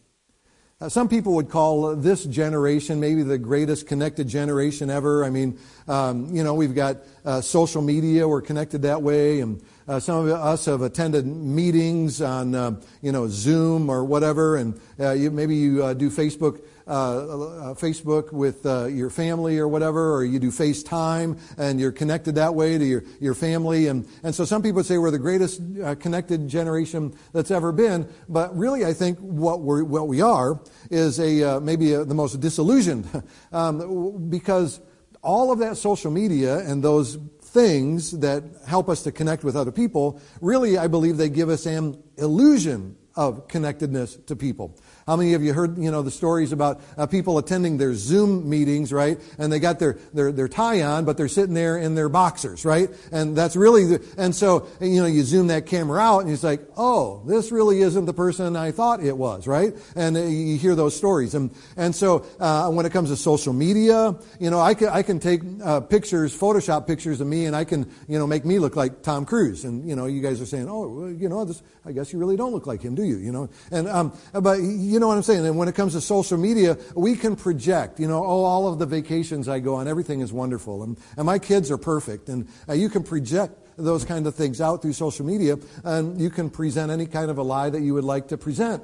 Some 0.89 1.09
people 1.09 1.35
would 1.35 1.49
call 1.49 1.95
this 1.95 2.25
generation 2.25 2.99
maybe 2.99 3.23
the 3.23 3.39
greatest 3.39 3.87
connected 3.87 4.27
generation 4.27 4.91
ever. 4.91 5.25
I 5.25 5.31
mean, 5.31 5.59
um, 5.87 6.35
you 6.35 6.43
know, 6.43 6.55
we've 6.55 6.75
got 6.75 6.99
uh, 7.25 7.41
social 7.41 7.83
media, 7.83 8.27
we're 8.27 8.43
connected 8.43 8.83
that 8.83 9.01
way, 9.01 9.41
and 9.41 9.63
uh, 9.89 10.01
some 10.01 10.27
of 10.27 10.31
us 10.31 10.67
have 10.67 10.83
attended 10.83 11.27
meetings 11.27 12.21
on, 12.23 12.55
uh, 12.55 12.81
you 13.01 13.13
know, 13.13 13.29
Zoom 13.29 13.89
or 13.89 14.05
whatever, 14.05 14.57
and 14.57 14.81
uh, 14.99 15.13
you, 15.13 15.31
maybe 15.31 15.57
you 15.57 15.83
uh, 15.83 15.95
do 15.95 16.11
Facebook 16.11 16.63
uh, 16.85 16.91
uh, 16.91 17.75
Facebook 17.75 18.33
with 18.33 18.65
your 18.65 19.09
family 19.09 19.59
or 19.59 19.69
whatever, 19.69 20.15
or 20.15 20.25
you 20.25 20.41
do 20.41 20.51
FaceTime 20.51 21.39
and 21.57 21.79
you're 21.79 21.93
connected 21.93 22.35
that 22.35 22.57
way 22.57 22.77
to 22.77 22.85
your, 22.85 23.05
your 23.21 23.35
family. 23.35 23.87
And, 23.87 24.07
and 24.25 24.35
so 24.35 24.45
some 24.45 24.63
people 24.63 24.83
say 24.83 24.99
we're 24.99 25.13
the 25.13 25.19
greatest 25.19 25.63
connected 26.01 26.49
generation 26.49 27.17
that's 27.33 27.53
ever 27.53 27.71
been. 27.71 28.09
But 28.29 28.57
really, 28.57 28.85
I 28.85 28.95
think 28.95 29.19
what, 29.21 29.61
we're, 29.61 29.85
what 29.85 30.09
we 30.09 30.23
are 30.23 30.61
is 30.91 31.21
a, 31.21 31.61
maybe 31.61 31.93
a, 31.93 32.05
the 32.05 32.15
most 32.15 32.41
disillusioned 32.41 33.23
um, 33.53 34.29
because 34.29 34.81
all 35.23 35.53
of 35.53 35.61
that 35.61 35.77
social 35.77 36.11
media 36.11 36.59
and 36.59 36.83
those 36.83 37.17
things 37.53 38.13
that 38.21 38.43
help 38.67 38.89
us 38.89 39.03
to 39.03 39.13
connect 39.13 39.45
with 39.45 39.57
other 39.57 39.73
people, 39.73 40.21
really, 40.41 40.79
I 40.79 40.87
believe 40.89 41.19
they 41.19 41.29
give 41.29 41.51
us 41.51 41.67
an 41.67 42.03
illusion 42.17 42.97
of 43.15 43.47
connectedness 43.47 44.17
to 44.17 44.35
people. 44.35 44.79
How 45.07 45.17
many 45.17 45.35
of 45.35 45.43
you 45.43 45.53
heard, 45.53 45.79
you 45.79 45.91
know, 45.91 46.03
the 46.03 46.11
stories 46.11 46.53
about 46.53 46.81
uh, 46.97 47.07
people 47.07 47.39
attending 47.39 47.77
their 47.77 47.95
Zoom 47.95 48.49
meetings, 48.49 48.93
right? 48.93 49.19
And 49.39 49.53
they 49.53 49.59
got 49.59 49.79
their, 49.79 49.99
their, 50.15 50.31
their 50.31 50.49
tie 50.49 50.83
on, 50.83 51.05
but 51.05 51.17
they're 51.17 51.29
sitting 51.29 51.55
there 51.55 51.77
in 51.77 51.95
their 51.95 52.09
boxers, 52.09 52.65
right? 52.65 52.89
And 53.11 53.37
that's 53.37 53.57
really, 53.57 53.87
the, 53.87 54.15
and 54.17 54.35
so, 54.35 54.69
you 54.81 55.01
know, 55.01 55.07
you 55.07 55.25
zoom 55.25 55.49
that 55.49 55.67
camera 55.67 56.01
out 56.01 56.21
and 56.21 56.31
it's 56.31 56.45
like, 56.45 56.61
oh, 56.77 57.23
this 57.27 57.51
really 57.51 57.81
isn't 57.81 58.05
the 58.05 58.15
person 58.15 58.55
I 58.57 58.71
thought 58.71 59.03
it 59.03 59.17
was, 59.17 59.47
right? 59.47 59.75
And 59.97 60.17
uh, 60.17 60.23
you 60.23 60.57
hear 60.57 60.75
those 60.75 60.97
stories. 60.97 61.35
And, 61.35 61.51
and 61.77 61.95
so, 61.95 62.25
uh, 62.39 62.71
when 62.71 62.87
it 62.87 62.93
comes 62.93 63.11
to 63.11 63.17
social 63.17 63.53
media, 63.53 64.15
you 64.39 64.51
know, 64.51 64.61
I 64.61 64.75
can, 64.75 64.89
I 64.89 65.03
can 65.03 65.19
take 65.19 65.41
uh, 65.65 65.81
pictures, 65.81 66.37
Photoshop 66.39 66.87
pictures 66.87 67.21
of 67.21 67.27
me 67.27 67.47
and 67.47 67.57
I 67.57 67.65
can, 67.65 67.91
you 68.09 68.19
know, 68.19 68.27
make 68.27 68.45
me 68.45 68.59
look 68.61 68.77
like 68.77 69.03
Tom 69.03 69.25
Cruise. 69.25 69.65
And, 69.65 69.89
you 69.89 69.97
know, 69.97 70.07
you 70.07 70.21
guys 70.21 70.41
are 70.41 70.47
saying, 70.47 70.69
oh, 70.69 70.89
well, 70.89 71.11
you 71.11 71.29
know, 71.29 71.45
this, 71.45 71.61
I 71.85 71.93
guess 71.93 72.13
you 72.13 72.19
really 72.21 72.37
don't 72.37 72.53
look 72.53 72.67
like 72.67 72.83
him, 72.83 72.95
do 72.95 73.03
you? 73.03 73.17
You 73.17 73.33
know, 73.33 73.51
and, 73.73 73.89
um, 73.89 74.17
but 74.33 74.61
you 74.93 75.01
know 75.01 75.09
what 75.09 75.17
I'm 75.17 75.23
saying? 75.23 75.47
And 75.47 75.57
when 75.57 75.69
it 75.69 75.75
comes 75.75 75.95
to 75.95 76.03
social 76.03 76.37
media, 76.37 76.77
we 76.95 77.17
can 77.17 77.35
project, 77.35 77.99
you 77.99 78.07
know, 78.07 78.23
oh, 78.23 78.45
all 78.45 78.69
of 78.69 78.79
the 78.79 78.85
vacations 78.85 79.49
I 79.49 79.59
go 79.59 79.77
on, 79.77 79.89
everything 79.89 80.21
is 80.21 80.35
wonderful. 80.35 80.83
And, 80.83 80.99
and 81.17 81.25
my 81.25 81.39
kids 81.39 81.71
are 81.71 81.79
perfect. 81.79 82.29
And 82.29 82.47
uh, 82.69 82.75
you 82.75 82.91
can 82.91 83.03
project 83.03 83.59
those 83.79 84.05
kind 84.05 84.27
of 84.27 84.35
things 84.35 84.61
out 84.61 84.83
through 84.83 84.93
social 84.93 85.25
media, 85.25 85.57
and 85.83 86.21
you 86.21 86.29
can 86.29 86.51
present 86.51 86.91
any 86.91 87.07
kind 87.07 87.31
of 87.31 87.39
a 87.39 87.43
lie 87.43 87.71
that 87.71 87.81
you 87.81 87.95
would 87.95 88.05
like 88.05 88.29
to 88.29 88.37
present. 88.37 88.83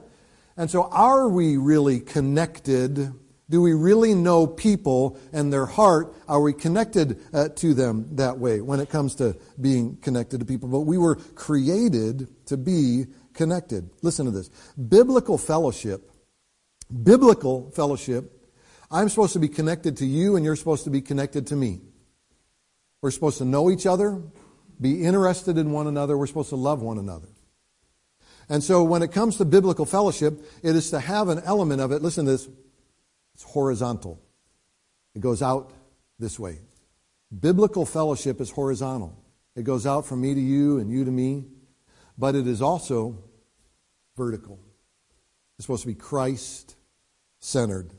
And 0.57 0.71
so, 0.71 0.85
are 0.85 1.29
we 1.29 1.59
really 1.59 2.01
connected? 2.01 3.13
Do 3.51 3.61
we 3.61 3.75
really 3.75 4.15
know 4.15 4.47
people 4.47 5.19
and 5.33 5.53
their 5.53 5.67
heart? 5.67 6.15
Are 6.27 6.41
we 6.41 6.55
connected 6.55 7.21
uh, 7.35 7.51
to 7.51 7.75
them 7.75 8.09
that 8.17 8.39
way 8.39 8.63
when 8.63 8.81
it 8.81 8.89
comes 8.89 9.15
to 9.17 9.37
being 9.61 9.97
connected 9.97 10.41
to 10.41 10.47
people? 10.47 10.71
But 10.71 10.81
we 10.81 10.97
were 10.97 11.17
created 11.17 12.29
to 12.47 12.57
be 12.57 13.07
connected. 13.39 13.89
Listen 14.03 14.27
to 14.27 14.33
this. 14.33 14.51
Biblical 14.77 15.39
fellowship, 15.39 16.11
biblical 17.03 17.71
fellowship, 17.71 18.51
I'm 18.91 19.09
supposed 19.09 19.33
to 19.35 19.39
be 19.39 19.49
connected 19.49 19.97
to 19.99 20.07
you 20.07 20.35
and 20.35 20.45
you're 20.45 20.57
supposed 20.57 20.85
to 20.85 20.91
be 20.91 21.01
connected 21.01 21.47
to 21.47 21.57
me. 21.57 21.81
We're 23.01 23.13
supposed 23.13 23.39
to 23.39 23.45
know 23.45 23.71
each 23.71 23.87
other, 23.87 24.21
be 24.81 25.05
interested 25.05 25.57
in 25.57 25.71
one 25.71 25.87
another, 25.87 26.19
we're 26.19 26.27
supposed 26.27 26.49
to 26.49 26.57
love 26.57 26.83
one 26.83 26.99
another. 26.99 27.29
And 28.49 28.63
so 28.63 28.83
when 28.83 29.03
it 29.03 29.13
comes 29.13 29.37
to 29.37 29.45
biblical 29.45 29.87
fellowship, 29.87 30.45
it 30.65 30.75
is 30.75 30.91
to 30.91 30.99
have 30.99 31.29
an 31.29 31.41
element 31.45 31.81
of 31.81 31.93
it. 31.93 32.03
Listen 32.03 32.25
to 32.25 32.33
this. 32.33 32.49
It's 33.35 33.45
horizontal. 33.45 34.21
It 35.15 35.21
goes 35.21 35.43
out 35.43 35.73
this 36.19 36.41
way. 36.41 36.59
Biblical 37.39 37.87
fellowship 37.87 38.41
is 38.41 38.51
horizontal. 38.51 39.17
It 39.55 39.63
goes 39.63 39.87
out 39.87 40.07
from 40.07 40.23
me 40.23 40.35
to 40.35 40.41
you 40.41 40.79
and 40.79 40.91
you 40.91 41.05
to 41.05 41.11
me, 41.11 41.45
but 42.17 42.35
it 42.35 42.49
is 42.49 42.61
also 42.61 43.23
vertical. 44.19 44.59
It's 45.57 45.65
supposed 45.65 45.83
to 45.83 45.89
be 45.89 45.95
Christ 45.95 46.77
centered. 47.39 47.93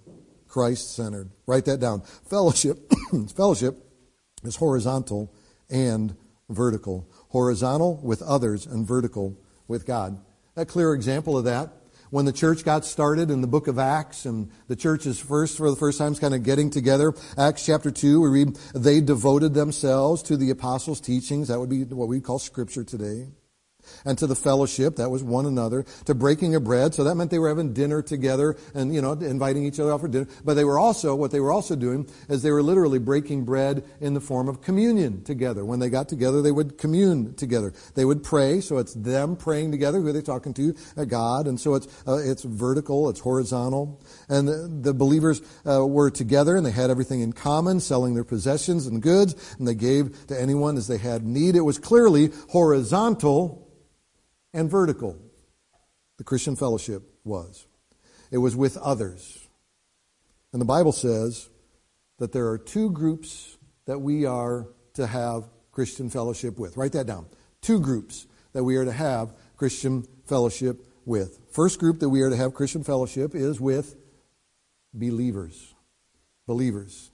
Christ 0.48 0.96
centered. 0.96 1.32
Write 1.48 1.66
that 1.66 1.80
down. 1.80 2.02
Fellowship, 2.30 2.78
fellowship 3.36 3.76
is 4.44 4.58
horizontal 4.58 5.34
and 5.70 6.16
vertical. 6.50 7.10
Horizontal 7.30 8.00
with 8.04 8.22
others 8.22 8.66
and 8.66 8.86
vertical 8.86 9.40
with 9.68 9.88
God. 9.88 10.20
A 10.56 10.66
clear 10.66 10.94
example 10.94 11.38
of 11.38 11.46
that 11.46 11.70
when 12.10 12.26
the 12.26 12.34
church 12.34 12.66
got 12.66 12.84
started 12.86 13.30
in 13.32 13.42
the 13.42 13.48
book 13.48 13.68
of 13.68 13.80
Acts 13.80 14.26
and 14.26 14.52
the 14.68 14.76
church 14.76 15.06
is 15.06 15.20
first 15.20 15.58
for 15.58 15.70
the 15.70 15.76
first 15.76 16.00
time 16.00 16.16
kind 16.16 16.34
of 16.34 16.44
getting 16.44 16.70
together. 16.70 17.14
Acts 17.38 17.66
chapter 17.66 17.92
2, 17.92 18.20
we 18.20 18.30
read, 18.30 18.56
they 18.76 19.00
devoted 19.00 19.54
themselves 19.54 20.24
to 20.24 20.36
the 20.36 20.50
apostles' 20.50 21.00
teachings. 21.00 21.48
That 21.48 21.60
would 21.60 21.70
be 21.70 21.84
what 21.84 22.08
we 22.08 22.20
call 22.20 22.40
scripture 22.40 22.84
today 22.84 23.28
and 24.06 24.18
to 24.18 24.28
the 24.28 24.36
fellowship, 24.36 24.98
that 24.98 25.10
was 25.10 25.24
one 25.24 25.46
another, 25.46 25.86
to 26.06 26.14
breaking 26.14 26.56
of 26.56 26.64
bread, 26.64 26.94
so 26.94 27.04
that 27.04 27.16
meant 27.16 27.32
they 27.32 27.40
were 27.40 27.50
having 27.50 27.74
dinner 27.74 28.02
together 28.02 28.56
and, 28.74 28.94
you 28.94 29.02
know, 29.02 29.14
inviting 29.14 29.66
each 29.66 29.80
other 29.80 29.92
out 29.92 30.02
for 30.02 30.08
dinner. 30.08 30.28
But 30.44 30.56
they 30.56 30.64
were 30.64 30.80
also, 30.80 31.16
what 31.16 31.32
they 31.32 31.40
were 31.40 31.52
also 31.52 31.76
doing 31.76 32.10
is 32.28 32.42
they 32.42 32.52
were 32.52 32.64
literally 32.64 33.00
breaking 33.00 33.46
bread 33.46 33.84
in 34.00 34.14
the 34.14 34.22
form 34.22 34.48
of 34.48 34.62
communion 34.62 35.24
together. 35.24 35.66
When 35.66 35.80
they 35.80 35.90
got 35.90 36.10
together, 36.10 36.42
they 36.42 36.52
would 36.52 36.78
commune 36.78 37.36
together. 37.36 37.74
They 37.96 38.06
would 38.06 38.24
pray, 38.24 38.62
so 38.62 38.78
it's 38.78 38.94
them 38.94 39.36
praying 39.36 39.72
together. 39.72 40.00
Who 40.00 40.08
are 40.08 40.14
they 40.14 40.22
talking 40.22 40.54
to? 40.56 40.76
Uh, 40.98 41.06
God. 41.06 41.48
And 41.48 41.60
so 41.60 41.76
it's, 41.76 41.88
uh, 42.08 42.18
it's 42.18 42.44
vertical, 42.44 43.10
it's 43.10 43.20
horizontal. 43.20 44.02
And 44.28 44.48
the, 44.48 44.70
the 44.82 44.94
believers 44.94 45.42
uh, 45.66 45.86
were 45.86 46.10
together 46.10 46.56
and 46.56 46.66
they 46.66 46.72
had 46.72 46.90
everything 46.90 47.22
in 47.22 47.34
common, 47.34 47.80
selling 47.80 48.14
their 48.14 48.24
possessions 48.24 48.88
and 48.88 49.02
goods, 49.02 49.56
and 49.58 49.68
they 49.68 49.76
gave 49.76 50.28
to 50.28 50.40
anyone 50.40 50.78
as 50.78 50.88
they 50.88 50.98
had 50.98 51.26
need. 51.26 51.56
It 51.56 51.62
was 51.62 51.80
clearly 51.80 52.32
horizontal 52.50 53.69
and 54.54 54.70
vertical. 54.70 55.18
The 56.18 56.24
Christian 56.24 56.56
fellowship 56.56 57.04
was. 57.24 57.66
It 58.32 58.38
was 58.40 58.56
with 58.56 58.78
others. 58.78 59.48
And 60.52 60.62
the 60.62 60.66
Bible 60.66 60.92
says 60.92 61.50
that 62.18 62.32
there 62.32 62.50
are 62.50 62.58
two 62.58 62.92
groups 62.92 63.58
that 63.86 64.00
we 64.00 64.26
are 64.26 64.68
to 64.96 65.08
have 65.08 65.50
Christian 65.72 66.10
fellowship 66.10 66.60
with. 66.60 66.78
Write 66.78 66.92
that 66.94 67.08
down. 67.08 67.28
Two 67.62 67.80
groups 67.80 68.28
that 68.54 68.64
we 68.64 68.76
are 68.76 68.86
to 68.86 68.92
have 68.92 69.34
Christian 69.56 70.06
fellowship 70.26 70.86
with. 71.06 71.40
First 71.52 71.80
group 71.80 72.00
that 72.00 72.10
we 72.10 72.22
are 72.22 72.30
to 72.30 72.36
have 72.36 72.54
Christian 72.54 72.84
fellowship 72.84 73.34
is 73.36 73.60
with 73.60 73.96
believers. 74.94 75.74
Believers. 76.48 77.12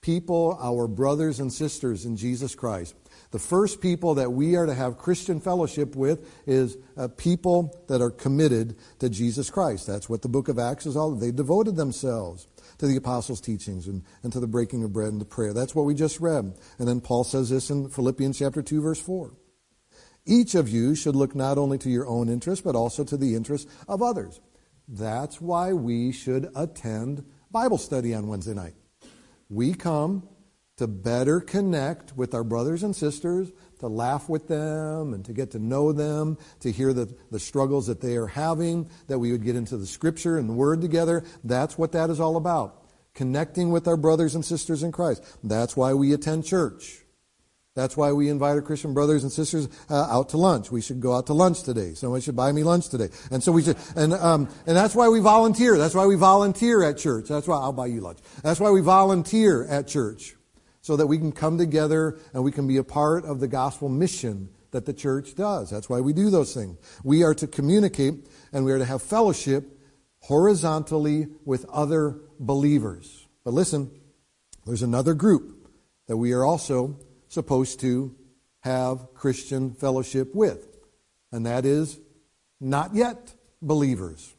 People, 0.00 0.58
our 0.60 0.88
brothers 0.88 1.38
and 1.38 1.52
sisters 1.52 2.04
in 2.04 2.16
Jesus 2.16 2.54
Christ. 2.54 2.94
The 3.32 3.38
first 3.38 3.80
people 3.80 4.14
that 4.16 4.30
we 4.30 4.56
are 4.56 4.66
to 4.66 4.74
have 4.74 4.98
Christian 4.98 5.40
fellowship 5.40 5.96
with 5.96 6.30
is 6.46 6.76
uh, 6.98 7.08
people 7.08 7.82
that 7.88 8.02
are 8.02 8.10
committed 8.10 8.76
to 8.98 9.08
Jesus 9.08 9.48
Christ. 9.48 9.86
That's 9.86 10.06
what 10.06 10.20
the 10.20 10.28
book 10.28 10.48
of 10.48 10.58
Acts 10.58 10.84
is 10.84 10.98
all. 10.98 11.08
about. 11.08 11.20
They 11.22 11.32
devoted 11.32 11.76
themselves 11.76 12.46
to 12.76 12.86
the 12.86 12.96
apostles' 12.96 13.40
teachings 13.40 13.88
and, 13.88 14.02
and 14.22 14.34
to 14.34 14.40
the 14.40 14.46
breaking 14.46 14.84
of 14.84 14.92
bread 14.92 15.12
and 15.12 15.20
to 15.20 15.24
prayer. 15.24 15.54
That's 15.54 15.74
what 15.74 15.86
we 15.86 15.94
just 15.94 16.20
read. 16.20 16.52
And 16.78 16.86
then 16.86 17.00
Paul 17.00 17.24
says 17.24 17.48
this 17.48 17.70
in 17.70 17.88
Philippians 17.88 18.38
chapter 18.38 18.60
2, 18.60 18.82
verse 18.82 19.00
4. 19.00 19.32
Each 20.26 20.54
of 20.54 20.68
you 20.68 20.94
should 20.94 21.16
look 21.16 21.34
not 21.34 21.56
only 21.56 21.78
to 21.78 21.88
your 21.88 22.06
own 22.06 22.28
interest, 22.28 22.62
but 22.62 22.76
also 22.76 23.02
to 23.02 23.16
the 23.16 23.34
interest 23.34 23.66
of 23.88 24.02
others. 24.02 24.42
That's 24.86 25.40
why 25.40 25.72
we 25.72 26.12
should 26.12 26.50
attend 26.54 27.24
Bible 27.50 27.78
study 27.78 28.14
on 28.14 28.26
Wednesday 28.26 28.52
night. 28.54 28.74
We 29.48 29.72
come 29.72 30.28
to 30.82 30.88
better 30.88 31.40
connect 31.40 32.16
with 32.16 32.34
our 32.34 32.42
brothers 32.42 32.82
and 32.82 32.94
sisters, 32.94 33.52
to 33.78 33.86
laugh 33.86 34.28
with 34.28 34.48
them 34.48 35.14
and 35.14 35.24
to 35.24 35.32
get 35.32 35.52
to 35.52 35.60
know 35.60 35.92
them, 35.92 36.36
to 36.58 36.72
hear 36.72 36.92
the, 36.92 37.12
the 37.30 37.38
struggles 37.38 37.86
that 37.86 38.00
they 38.00 38.16
are 38.16 38.26
having, 38.26 38.90
that 39.06 39.20
we 39.20 39.30
would 39.30 39.44
get 39.44 39.54
into 39.54 39.76
the 39.76 39.86
scripture 39.86 40.38
and 40.38 40.48
the 40.48 40.52
word 40.52 40.80
together. 40.80 41.24
That's 41.44 41.78
what 41.78 41.92
that 41.92 42.10
is 42.10 42.18
all 42.18 42.36
about. 42.36 42.82
Connecting 43.14 43.70
with 43.70 43.86
our 43.86 43.96
brothers 43.96 44.34
and 44.34 44.44
sisters 44.44 44.82
in 44.82 44.90
Christ. 44.90 45.22
That's 45.44 45.76
why 45.76 45.94
we 45.94 46.12
attend 46.12 46.44
church. 46.44 46.98
That's 47.76 47.96
why 47.96 48.10
we 48.10 48.28
invite 48.28 48.56
our 48.56 48.62
Christian 48.62 48.92
brothers 48.92 49.22
and 49.22 49.30
sisters 49.30 49.68
uh, 49.88 49.94
out 50.10 50.30
to 50.30 50.36
lunch. 50.36 50.72
We 50.72 50.82
should 50.82 51.00
go 51.00 51.14
out 51.14 51.28
to 51.28 51.32
lunch 51.32 51.62
today. 51.62 51.94
Someone 51.94 52.20
should 52.22 52.36
buy 52.36 52.50
me 52.50 52.64
lunch 52.64 52.88
today. 52.88 53.08
And 53.30 53.40
so 53.40 53.52
we 53.52 53.62
should, 53.62 53.76
and, 53.94 54.14
um, 54.14 54.48
and 54.66 54.76
that's 54.76 54.96
why 54.96 55.08
we 55.08 55.20
volunteer. 55.20 55.78
That's 55.78 55.94
why 55.94 56.06
we 56.06 56.16
volunteer 56.16 56.82
at 56.82 56.98
church. 56.98 57.28
That's 57.28 57.46
why 57.46 57.56
I'll 57.56 57.72
buy 57.72 57.86
you 57.86 58.00
lunch. 58.00 58.18
That's 58.42 58.58
why 58.58 58.70
we 58.70 58.80
volunteer 58.80 59.64
at 59.68 59.86
church 59.86 60.34
so 60.82 60.96
that 60.96 61.06
we 61.06 61.16
can 61.16 61.32
come 61.32 61.56
together 61.56 62.18
and 62.34 62.44
we 62.44 62.52
can 62.52 62.66
be 62.66 62.76
a 62.76 62.84
part 62.84 63.24
of 63.24 63.40
the 63.40 63.48
gospel 63.48 63.88
mission 63.88 64.50
that 64.72 64.84
the 64.84 64.92
church 64.92 65.34
does. 65.34 65.70
That's 65.70 65.88
why 65.88 66.00
we 66.00 66.12
do 66.12 66.28
those 66.28 66.54
things. 66.54 66.78
We 67.04 67.22
are 67.22 67.34
to 67.34 67.46
communicate 67.46 68.26
and 68.52 68.64
we 68.64 68.72
are 68.72 68.78
to 68.78 68.84
have 68.84 69.02
fellowship 69.02 69.78
horizontally 70.20 71.28
with 71.44 71.64
other 71.70 72.20
believers. 72.38 73.28
But 73.44 73.54
listen, 73.54 73.90
there's 74.66 74.82
another 74.82 75.14
group 75.14 75.68
that 76.06 76.16
we 76.16 76.32
are 76.32 76.44
also 76.44 76.98
supposed 77.28 77.80
to 77.80 78.14
have 78.60 79.14
Christian 79.14 79.72
fellowship 79.72 80.34
with, 80.34 80.68
and 81.32 81.46
that 81.46 81.64
is 81.64 81.98
not 82.60 82.94
yet 82.94 83.34
believers. 83.60 84.34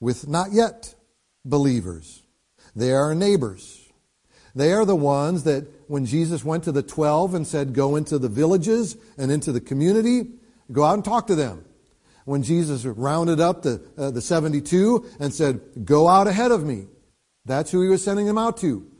With 0.00 0.28
not 0.28 0.52
yet 0.52 0.94
believers. 1.44 2.22
They 2.74 2.92
are 2.92 3.14
neighbors. 3.14 3.85
They 4.56 4.72
are 4.72 4.86
the 4.86 4.96
ones 4.96 5.44
that 5.44 5.66
when 5.86 6.06
Jesus 6.06 6.42
went 6.42 6.64
to 6.64 6.72
the 6.72 6.82
12 6.82 7.34
and 7.34 7.46
said, 7.46 7.74
go 7.74 7.94
into 7.94 8.18
the 8.18 8.30
villages 8.30 8.96
and 9.18 9.30
into 9.30 9.52
the 9.52 9.60
community, 9.60 10.30
go 10.72 10.82
out 10.82 10.94
and 10.94 11.04
talk 11.04 11.26
to 11.26 11.34
them. 11.34 11.66
When 12.24 12.42
Jesus 12.42 12.86
rounded 12.86 13.38
up 13.38 13.62
the, 13.62 13.82
uh, 13.98 14.10
the 14.10 14.22
72 14.22 15.04
and 15.20 15.32
said, 15.32 15.60
go 15.84 16.08
out 16.08 16.26
ahead 16.26 16.52
of 16.52 16.64
me. 16.64 16.86
That's 17.44 17.70
who 17.70 17.82
he 17.82 17.90
was 17.90 18.02
sending 18.02 18.24
them 18.24 18.38
out 18.38 18.56
to. 18.58 18.90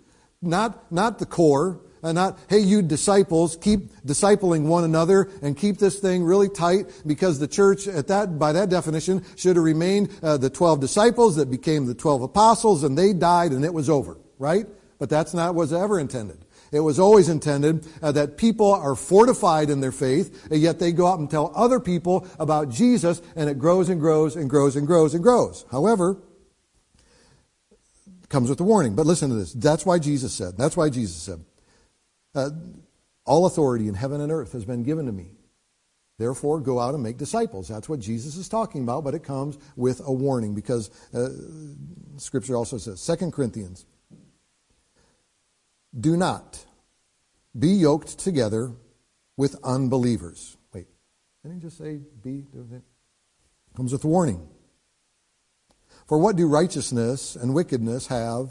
Not, 0.42 0.92
not 0.92 1.18
the 1.18 1.26
core, 1.26 1.80
and 2.02 2.16
not, 2.16 2.38
hey, 2.50 2.58
you 2.58 2.82
disciples, 2.82 3.56
keep 3.56 3.90
discipling 4.04 4.64
one 4.64 4.84
another 4.84 5.30
and 5.40 5.56
keep 5.56 5.78
this 5.78 5.98
thing 5.98 6.22
really 6.22 6.50
tight 6.50 6.84
because 7.06 7.38
the 7.38 7.48
church, 7.48 7.88
at 7.88 8.08
that, 8.08 8.38
by 8.38 8.52
that 8.52 8.68
definition, 8.68 9.24
should 9.36 9.56
have 9.56 9.64
remained 9.64 10.10
uh, 10.22 10.36
the 10.36 10.50
12 10.50 10.80
disciples 10.80 11.36
that 11.36 11.50
became 11.50 11.86
the 11.86 11.94
12 11.94 12.22
apostles 12.22 12.84
and 12.84 12.96
they 12.96 13.14
died 13.14 13.52
and 13.52 13.64
it 13.64 13.72
was 13.72 13.88
over, 13.88 14.18
right? 14.38 14.66
But 14.98 15.10
that's 15.10 15.34
not 15.34 15.54
what 15.54 15.62
was 15.62 15.72
ever 15.72 16.00
intended. 16.00 16.44
It 16.72 16.80
was 16.80 16.98
always 16.98 17.28
intended 17.28 17.86
uh, 18.02 18.12
that 18.12 18.36
people 18.36 18.72
are 18.72 18.96
fortified 18.96 19.70
in 19.70 19.80
their 19.80 19.92
faith, 19.92 20.48
yet 20.50 20.78
they 20.78 20.92
go 20.92 21.06
out 21.06 21.18
and 21.18 21.30
tell 21.30 21.52
other 21.54 21.78
people 21.80 22.26
about 22.38 22.70
Jesus, 22.70 23.22
and 23.36 23.48
it 23.48 23.58
grows 23.58 23.88
and 23.88 24.00
grows 24.00 24.36
and 24.36 24.50
grows 24.50 24.74
and 24.76 24.86
grows 24.86 25.14
and 25.14 25.22
grows. 25.22 25.64
However, 25.70 26.18
comes 28.28 28.50
with 28.50 28.60
a 28.60 28.64
warning. 28.64 28.94
But 28.94 29.06
listen 29.06 29.30
to 29.30 29.36
this. 29.36 29.52
That's 29.52 29.86
why 29.86 29.98
Jesus 29.98 30.32
said, 30.32 30.56
that's 30.56 30.76
why 30.76 30.90
Jesus 30.90 31.16
said, 31.16 31.44
uh, 32.34 32.50
all 33.24 33.46
authority 33.46 33.88
in 33.88 33.94
heaven 33.94 34.20
and 34.20 34.30
earth 34.30 34.52
has 34.52 34.64
been 34.64 34.82
given 34.82 35.06
to 35.06 35.12
me. 35.12 35.30
Therefore, 36.18 36.60
go 36.60 36.80
out 36.80 36.94
and 36.94 37.02
make 37.02 37.18
disciples. 37.18 37.68
That's 37.68 37.88
what 37.88 38.00
Jesus 38.00 38.36
is 38.36 38.48
talking 38.48 38.82
about, 38.82 39.04
but 39.04 39.14
it 39.14 39.22
comes 39.22 39.58
with 39.76 40.00
a 40.04 40.12
warning 40.12 40.54
because 40.54 40.90
uh, 41.12 41.28
Scripture 42.16 42.56
also 42.56 42.78
says, 42.78 43.04
2 43.04 43.30
Corinthians, 43.30 43.84
do 45.98 46.16
not 46.16 46.64
be 47.58 47.68
yoked 47.68 48.18
together 48.18 48.72
with 49.36 49.56
unbelievers. 49.64 50.56
Wait, 50.72 50.86
didn't 51.42 51.58
he 51.58 51.62
just 51.62 51.78
say 51.78 52.00
be? 52.22 52.44
Comes 53.76 53.92
with 53.92 54.04
a 54.04 54.08
warning. 54.08 54.48
For 56.06 56.18
what 56.18 56.36
do 56.36 56.46
righteousness 56.46 57.36
and 57.36 57.54
wickedness 57.54 58.06
have 58.06 58.50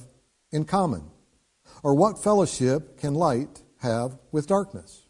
in 0.51 0.65
common? 0.65 1.09
Or 1.83 1.95
what 1.95 2.23
fellowship 2.23 2.99
can 2.99 3.13
light 3.13 3.61
have 3.79 4.17
with 4.31 4.47
darkness? 4.47 5.03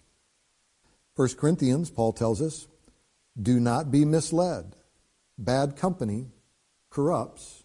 1 1.16 1.36
Corinthians, 1.36 1.90
Paul 1.90 2.14
tells 2.14 2.42
us, 2.42 2.68
do 3.42 3.60
not 3.60 3.92
be 3.92 4.06
misled. 4.06 4.76
Bad 5.38 5.76
company 5.76 6.28
corrupts 6.90 7.64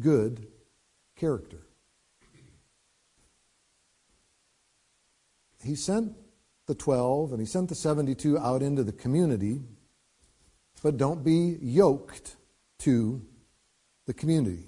good 0.00 0.46
character. 1.16 1.66
He 5.62 5.74
sent 5.74 6.12
the 6.66 6.74
12 6.74 7.32
and 7.32 7.40
he 7.40 7.46
sent 7.46 7.68
the 7.68 7.74
72 7.74 8.38
out 8.38 8.62
into 8.62 8.82
the 8.82 8.92
community, 8.92 9.60
but 10.82 10.96
don't 10.96 11.24
be 11.24 11.58
yoked 11.60 12.36
to 12.80 13.22
the 14.06 14.14
community. 14.14 14.66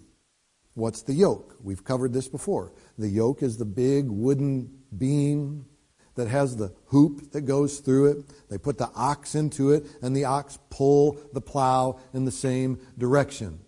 What's 0.75 1.03
the 1.03 1.13
yoke? 1.13 1.57
We've 1.63 1.85
covered 1.85 2.13
this 2.13 2.29
before. 2.29 2.73
The 2.99 3.09
yoke 3.09 3.43
is 3.43 3.59
the 3.59 3.65
big 3.65 4.09
wooden 4.09 4.71
beam 4.97 5.67
that 6.15 6.29
has 6.29 6.57
the 6.57 6.75
hoop 6.87 7.33
that 7.33 7.43
goes 7.43 7.81
through 7.81 8.13
it. 8.13 8.49
They 8.51 8.59
put 8.59 8.79
the 8.79 8.91
ox 8.95 9.35
into 9.35 9.71
it, 9.71 9.87
and 10.03 10.15
the 10.15 10.27
ox 10.27 10.59
pull 10.71 11.19
the 11.33 11.41
plow 11.41 12.01
in 12.13 12.25
the 12.25 12.31
same 12.31 12.79
direction. 12.99 13.61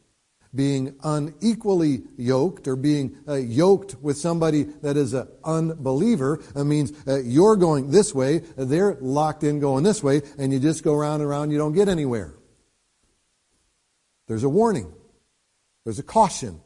Being 0.54 0.94
unequally 1.02 2.02
yoked 2.16 2.68
or 2.68 2.76
being 2.76 3.16
uh, 3.26 3.34
yoked 3.34 3.96
with 4.00 4.16
somebody 4.16 4.62
that 4.82 4.96
is 4.96 5.12
an 5.12 5.26
unbeliever 5.42 6.40
uh, 6.54 6.62
means 6.62 6.92
uh, 7.08 7.20
you're 7.20 7.56
going 7.56 7.90
this 7.90 8.14
way, 8.14 8.38
they're 8.56 8.96
locked 9.00 9.42
in 9.42 9.58
going 9.58 9.82
this 9.82 10.02
way, 10.02 10.22
and 10.38 10.52
you 10.52 10.60
just 10.60 10.84
go 10.84 10.94
around 10.94 11.22
and 11.22 11.28
around, 11.28 11.50
you 11.50 11.58
don't 11.58 11.72
get 11.72 11.88
anywhere. 11.88 12.34
There's 14.28 14.44
a 14.44 14.48
warning. 14.48 14.92
There's 15.84 15.98
a 15.98 16.04
caution. 16.04 16.60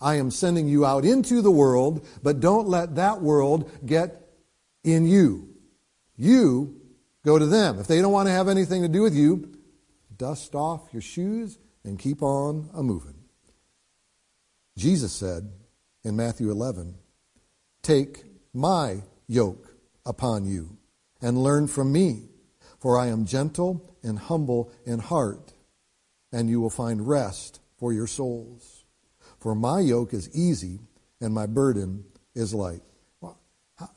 I 0.00 0.14
am 0.14 0.30
sending 0.30 0.66
you 0.66 0.86
out 0.86 1.04
into 1.04 1.42
the 1.42 1.50
world, 1.50 2.06
but 2.22 2.40
don't 2.40 2.68
let 2.68 2.94
that 2.94 3.20
world 3.20 3.70
get 3.84 4.28
in 4.82 5.06
you. 5.06 5.48
You 6.16 6.80
go 7.24 7.38
to 7.38 7.46
them. 7.46 7.78
If 7.78 7.86
they 7.86 8.00
don't 8.00 8.12
want 8.12 8.28
to 8.28 8.32
have 8.32 8.48
anything 8.48 8.82
to 8.82 8.88
do 8.88 9.02
with 9.02 9.14
you, 9.14 9.52
dust 10.16 10.54
off 10.54 10.88
your 10.92 11.02
shoes 11.02 11.58
and 11.84 11.98
keep 11.98 12.22
on 12.22 12.70
a 12.74 12.82
moving. 12.82 13.14
Jesus 14.76 15.12
said 15.12 15.50
in 16.04 16.16
Matthew 16.16 16.50
11, 16.50 16.94
Take 17.82 18.24
my 18.52 19.02
yoke 19.26 19.74
upon 20.04 20.44
you 20.44 20.76
and 21.20 21.42
learn 21.42 21.66
from 21.66 21.92
me, 21.92 22.28
for 22.78 22.98
I 22.98 23.08
am 23.08 23.26
gentle 23.26 23.94
and 24.02 24.18
humble 24.18 24.72
in 24.84 24.98
heart, 24.98 25.52
and 26.32 26.48
you 26.48 26.60
will 26.60 26.70
find 26.70 27.06
rest 27.06 27.60
for 27.78 27.92
your 27.92 28.06
souls. 28.06 28.84
For 29.38 29.54
my 29.54 29.80
yoke 29.80 30.12
is 30.12 30.34
easy 30.34 30.80
and 31.20 31.34
my 31.34 31.46
burden 31.46 32.04
is 32.34 32.54
light. 32.54 32.82
Well, 33.20 33.38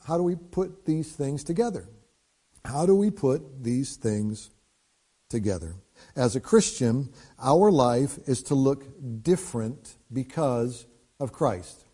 how 0.06 0.16
do 0.16 0.22
we 0.22 0.36
put 0.36 0.86
these 0.86 1.12
things 1.12 1.44
together? 1.44 1.88
How 2.64 2.86
do 2.86 2.94
we 2.94 3.10
put 3.10 3.62
these 3.62 3.96
things 3.96 4.50
together? 5.28 5.76
As 6.16 6.36
a 6.36 6.40
Christian, 6.40 7.10
our 7.40 7.70
life 7.70 8.18
is 8.26 8.42
to 8.44 8.54
look 8.54 8.84
different 9.22 9.96
because 10.12 10.86
of 11.18 11.32
Christ. 11.32 11.84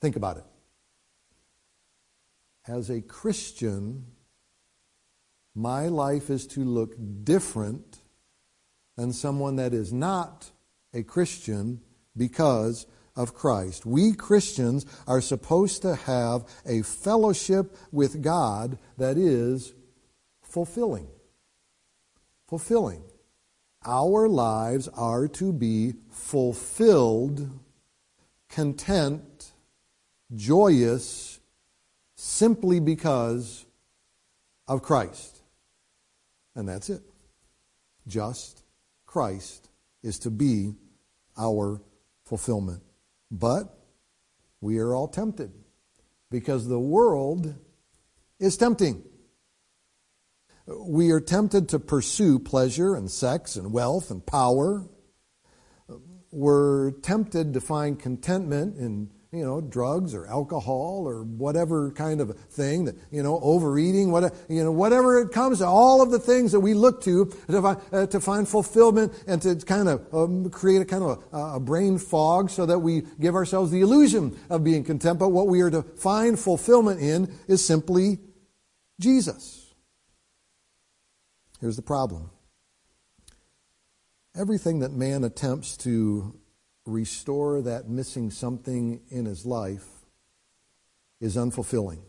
Think 0.00 0.16
about 0.16 0.36
it. 0.36 0.44
As 2.68 2.90
a 2.90 3.00
Christian, 3.00 4.04
my 5.54 5.88
life 5.88 6.30
is 6.30 6.46
to 6.48 6.60
look 6.60 6.94
different 7.24 8.00
than 8.96 9.12
someone 9.12 9.56
that 9.56 9.72
is 9.72 9.92
not 9.92 10.50
a 10.92 11.02
Christian 11.02 11.80
because 12.16 12.86
of 13.16 13.34
Christ. 13.34 13.86
We 13.86 14.12
Christians 14.12 14.84
are 15.06 15.20
supposed 15.20 15.82
to 15.82 15.94
have 15.94 16.44
a 16.66 16.82
fellowship 16.82 17.76
with 17.92 18.22
God 18.22 18.78
that 18.98 19.16
is 19.16 19.72
fulfilling. 20.42 21.08
Fulfilling. 22.46 23.02
Our 23.84 24.28
lives 24.28 24.88
are 24.88 25.26
to 25.28 25.52
be 25.52 25.94
fulfilled, 26.10 27.48
content, 28.48 29.52
joyous, 30.34 31.40
simply 32.14 32.78
because 32.78 33.64
of 34.68 34.82
Christ. 34.82 35.42
And 36.54 36.68
that's 36.68 36.90
it. 36.90 37.02
Just 38.06 38.62
Christ 39.06 39.70
is 40.02 40.18
to 40.20 40.30
be 40.30 40.74
our 41.38 41.80
fulfillment. 42.24 42.82
But 43.30 43.78
we 44.60 44.78
are 44.78 44.94
all 44.94 45.08
tempted 45.08 45.52
because 46.30 46.68
the 46.68 46.78
world 46.78 47.54
is 48.38 48.56
tempting. 48.56 49.02
We 50.78 51.10
are 51.10 51.20
tempted 51.20 51.68
to 51.70 51.78
pursue 51.80 52.38
pleasure 52.38 52.94
and 52.94 53.10
sex 53.10 53.56
and 53.56 53.72
wealth 53.72 54.10
and 54.10 54.24
power. 54.24 54.86
We're 56.30 56.92
tempted 56.92 57.54
to 57.54 57.60
find 57.60 57.98
contentment 57.98 58.76
in 58.76 59.10
you 59.32 59.44
know, 59.44 59.60
drugs 59.60 60.12
or 60.12 60.26
alcohol 60.26 61.04
or 61.06 61.22
whatever 61.22 61.92
kind 61.92 62.20
of 62.20 62.36
thing 62.36 62.86
that, 62.86 62.96
you 63.12 63.22
know, 63.22 63.38
overeating, 63.42 64.10
what, 64.10 64.34
you 64.48 64.64
know, 64.64 64.72
whatever 64.72 65.20
it 65.20 65.30
comes 65.30 65.58
to, 65.58 65.66
all 65.66 66.02
of 66.02 66.10
the 66.10 66.18
things 66.18 66.50
that 66.50 66.58
we 66.58 66.74
look 66.74 67.00
to 67.02 67.26
to 67.48 67.62
find, 67.62 67.80
uh, 67.92 68.06
to 68.06 68.20
find 68.20 68.48
fulfillment 68.48 69.12
and 69.28 69.40
to 69.42 69.54
kind 69.54 69.88
of 69.88 70.12
um, 70.12 70.50
create 70.50 70.82
a 70.82 70.84
kind 70.84 71.04
of 71.04 71.22
a, 71.32 71.56
a 71.56 71.60
brain 71.60 71.96
fog 71.96 72.50
so 72.50 72.66
that 72.66 72.80
we 72.80 73.02
give 73.20 73.36
ourselves 73.36 73.70
the 73.70 73.80
illusion 73.82 74.36
of 74.50 74.64
being 74.64 74.82
content. 74.82 75.20
But 75.20 75.28
what 75.28 75.46
we 75.46 75.60
are 75.60 75.70
to 75.70 75.82
find 75.82 76.36
fulfillment 76.38 77.00
in 77.00 77.32
is 77.46 77.64
simply 77.64 78.18
Jesus. 78.98 79.59
Here's 81.60 81.76
the 81.76 81.82
problem. 81.82 82.30
Everything 84.34 84.78
that 84.78 84.92
man 84.92 85.24
attempts 85.24 85.76
to 85.78 86.38
restore 86.86 87.60
that 87.62 87.88
missing 87.88 88.30
something 88.30 89.00
in 89.10 89.26
his 89.26 89.44
life 89.44 89.86
is 91.20 91.36
unfulfilling. 91.36 92.00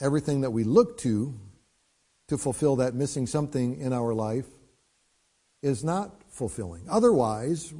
Everything 0.00 0.42
that 0.42 0.50
we 0.50 0.62
look 0.62 0.98
to 0.98 1.34
to 2.28 2.38
fulfill 2.38 2.76
that 2.76 2.94
missing 2.94 3.26
something 3.26 3.78
in 3.78 3.92
our 3.92 4.14
life 4.14 4.46
is 5.60 5.82
not 5.82 6.22
fulfilling. 6.30 6.86
Otherwise, 6.88 7.72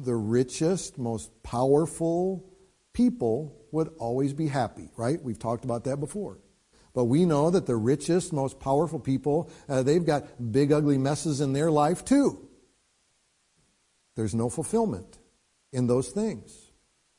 the 0.00 0.14
richest, 0.14 0.98
most 0.98 1.30
powerful 1.42 2.44
people 2.92 3.56
would 3.72 3.88
always 3.98 4.32
be 4.32 4.48
happy, 4.48 4.90
right? 4.96 5.22
We've 5.22 5.38
talked 5.38 5.64
about 5.64 5.84
that 5.84 5.98
before. 5.98 6.38
But 6.96 7.04
we 7.04 7.26
know 7.26 7.50
that 7.50 7.66
the 7.66 7.76
richest, 7.76 8.32
most 8.32 8.58
powerful 8.58 8.98
people, 8.98 9.50
uh, 9.68 9.82
they've 9.82 10.04
got 10.04 10.50
big, 10.50 10.72
ugly 10.72 10.96
messes 10.96 11.42
in 11.42 11.52
their 11.52 11.70
life 11.70 12.06
too. 12.06 12.48
There's 14.14 14.34
no 14.34 14.48
fulfillment 14.48 15.18
in 15.74 15.88
those 15.88 16.08
things. 16.08 16.70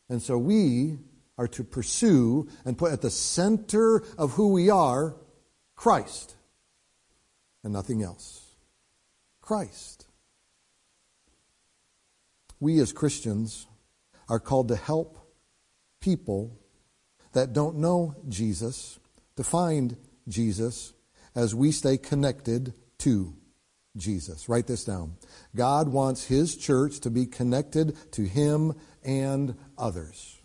And 0.10 0.20
so 0.20 0.36
we 0.36 0.98
are 1.38 1.48
to 1.50 1.64
pursue 1.64 2.50
and 2.66 2.76
put 2.76 2.92
at 2.92 3.04
the 3.04 3.12
center 3.12 4.04
of 4.18 4.32
who 4.32 4.52
we 4.52 4.72
are 4.72 5.16
Christ 5.76 6.36
and 7.64 7.72
nothing 7.72 8.02
else. 8.02 8.42
Christ. 9.42 10.08
We 12.60 12.80
as 12.80 12.92
Christians 12.94 13.68
are 14.28 14.40
called 14.40 14.70
to 14.70 14.76
help 14.76 15.20
people 16.02 16.58
that 17.34 17.54
don't 17.54 17.78
know 17.78 18.16
Jesus 18.28 18.98
to 19.38 19.44
find 19.44 19.96
Jesus 20.28 20.94
as 21.36 21.56
we 21.56 21.72
stay 21.72 21.98
connected 21.98 22.74
to 23.00 23.34
Jesus. 23.96 24.50
Write 24.50 24.68
this 24.68 24.84
down. 24.84 25.14
God 25.56 25.88
wants 25.88 26.26
His 26.26 26.56
church 26.56 27.00
to 27.02 27.10
be 27.10 27.26
connected 27.26 27.96
to 28.14 28.24
Him 28.24 28.74
and 29.04 29.56
others. 29.78 30.38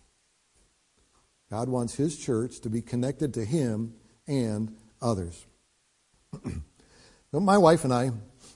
God 1.50 1.68
wants 1.68 1.94
His 1.94 2.16
church 2.16 2.60
to 2.60 2.70
be 2.70 2.80
connected 2.80 3.34
to 3.34 3.44
Him 3.44 3.94
and 4.26 4.74
others. 5.00 5.44
My 7.32 7.58
wife 7.58 7.84
and 7.84 7.92
I 7.92 8.10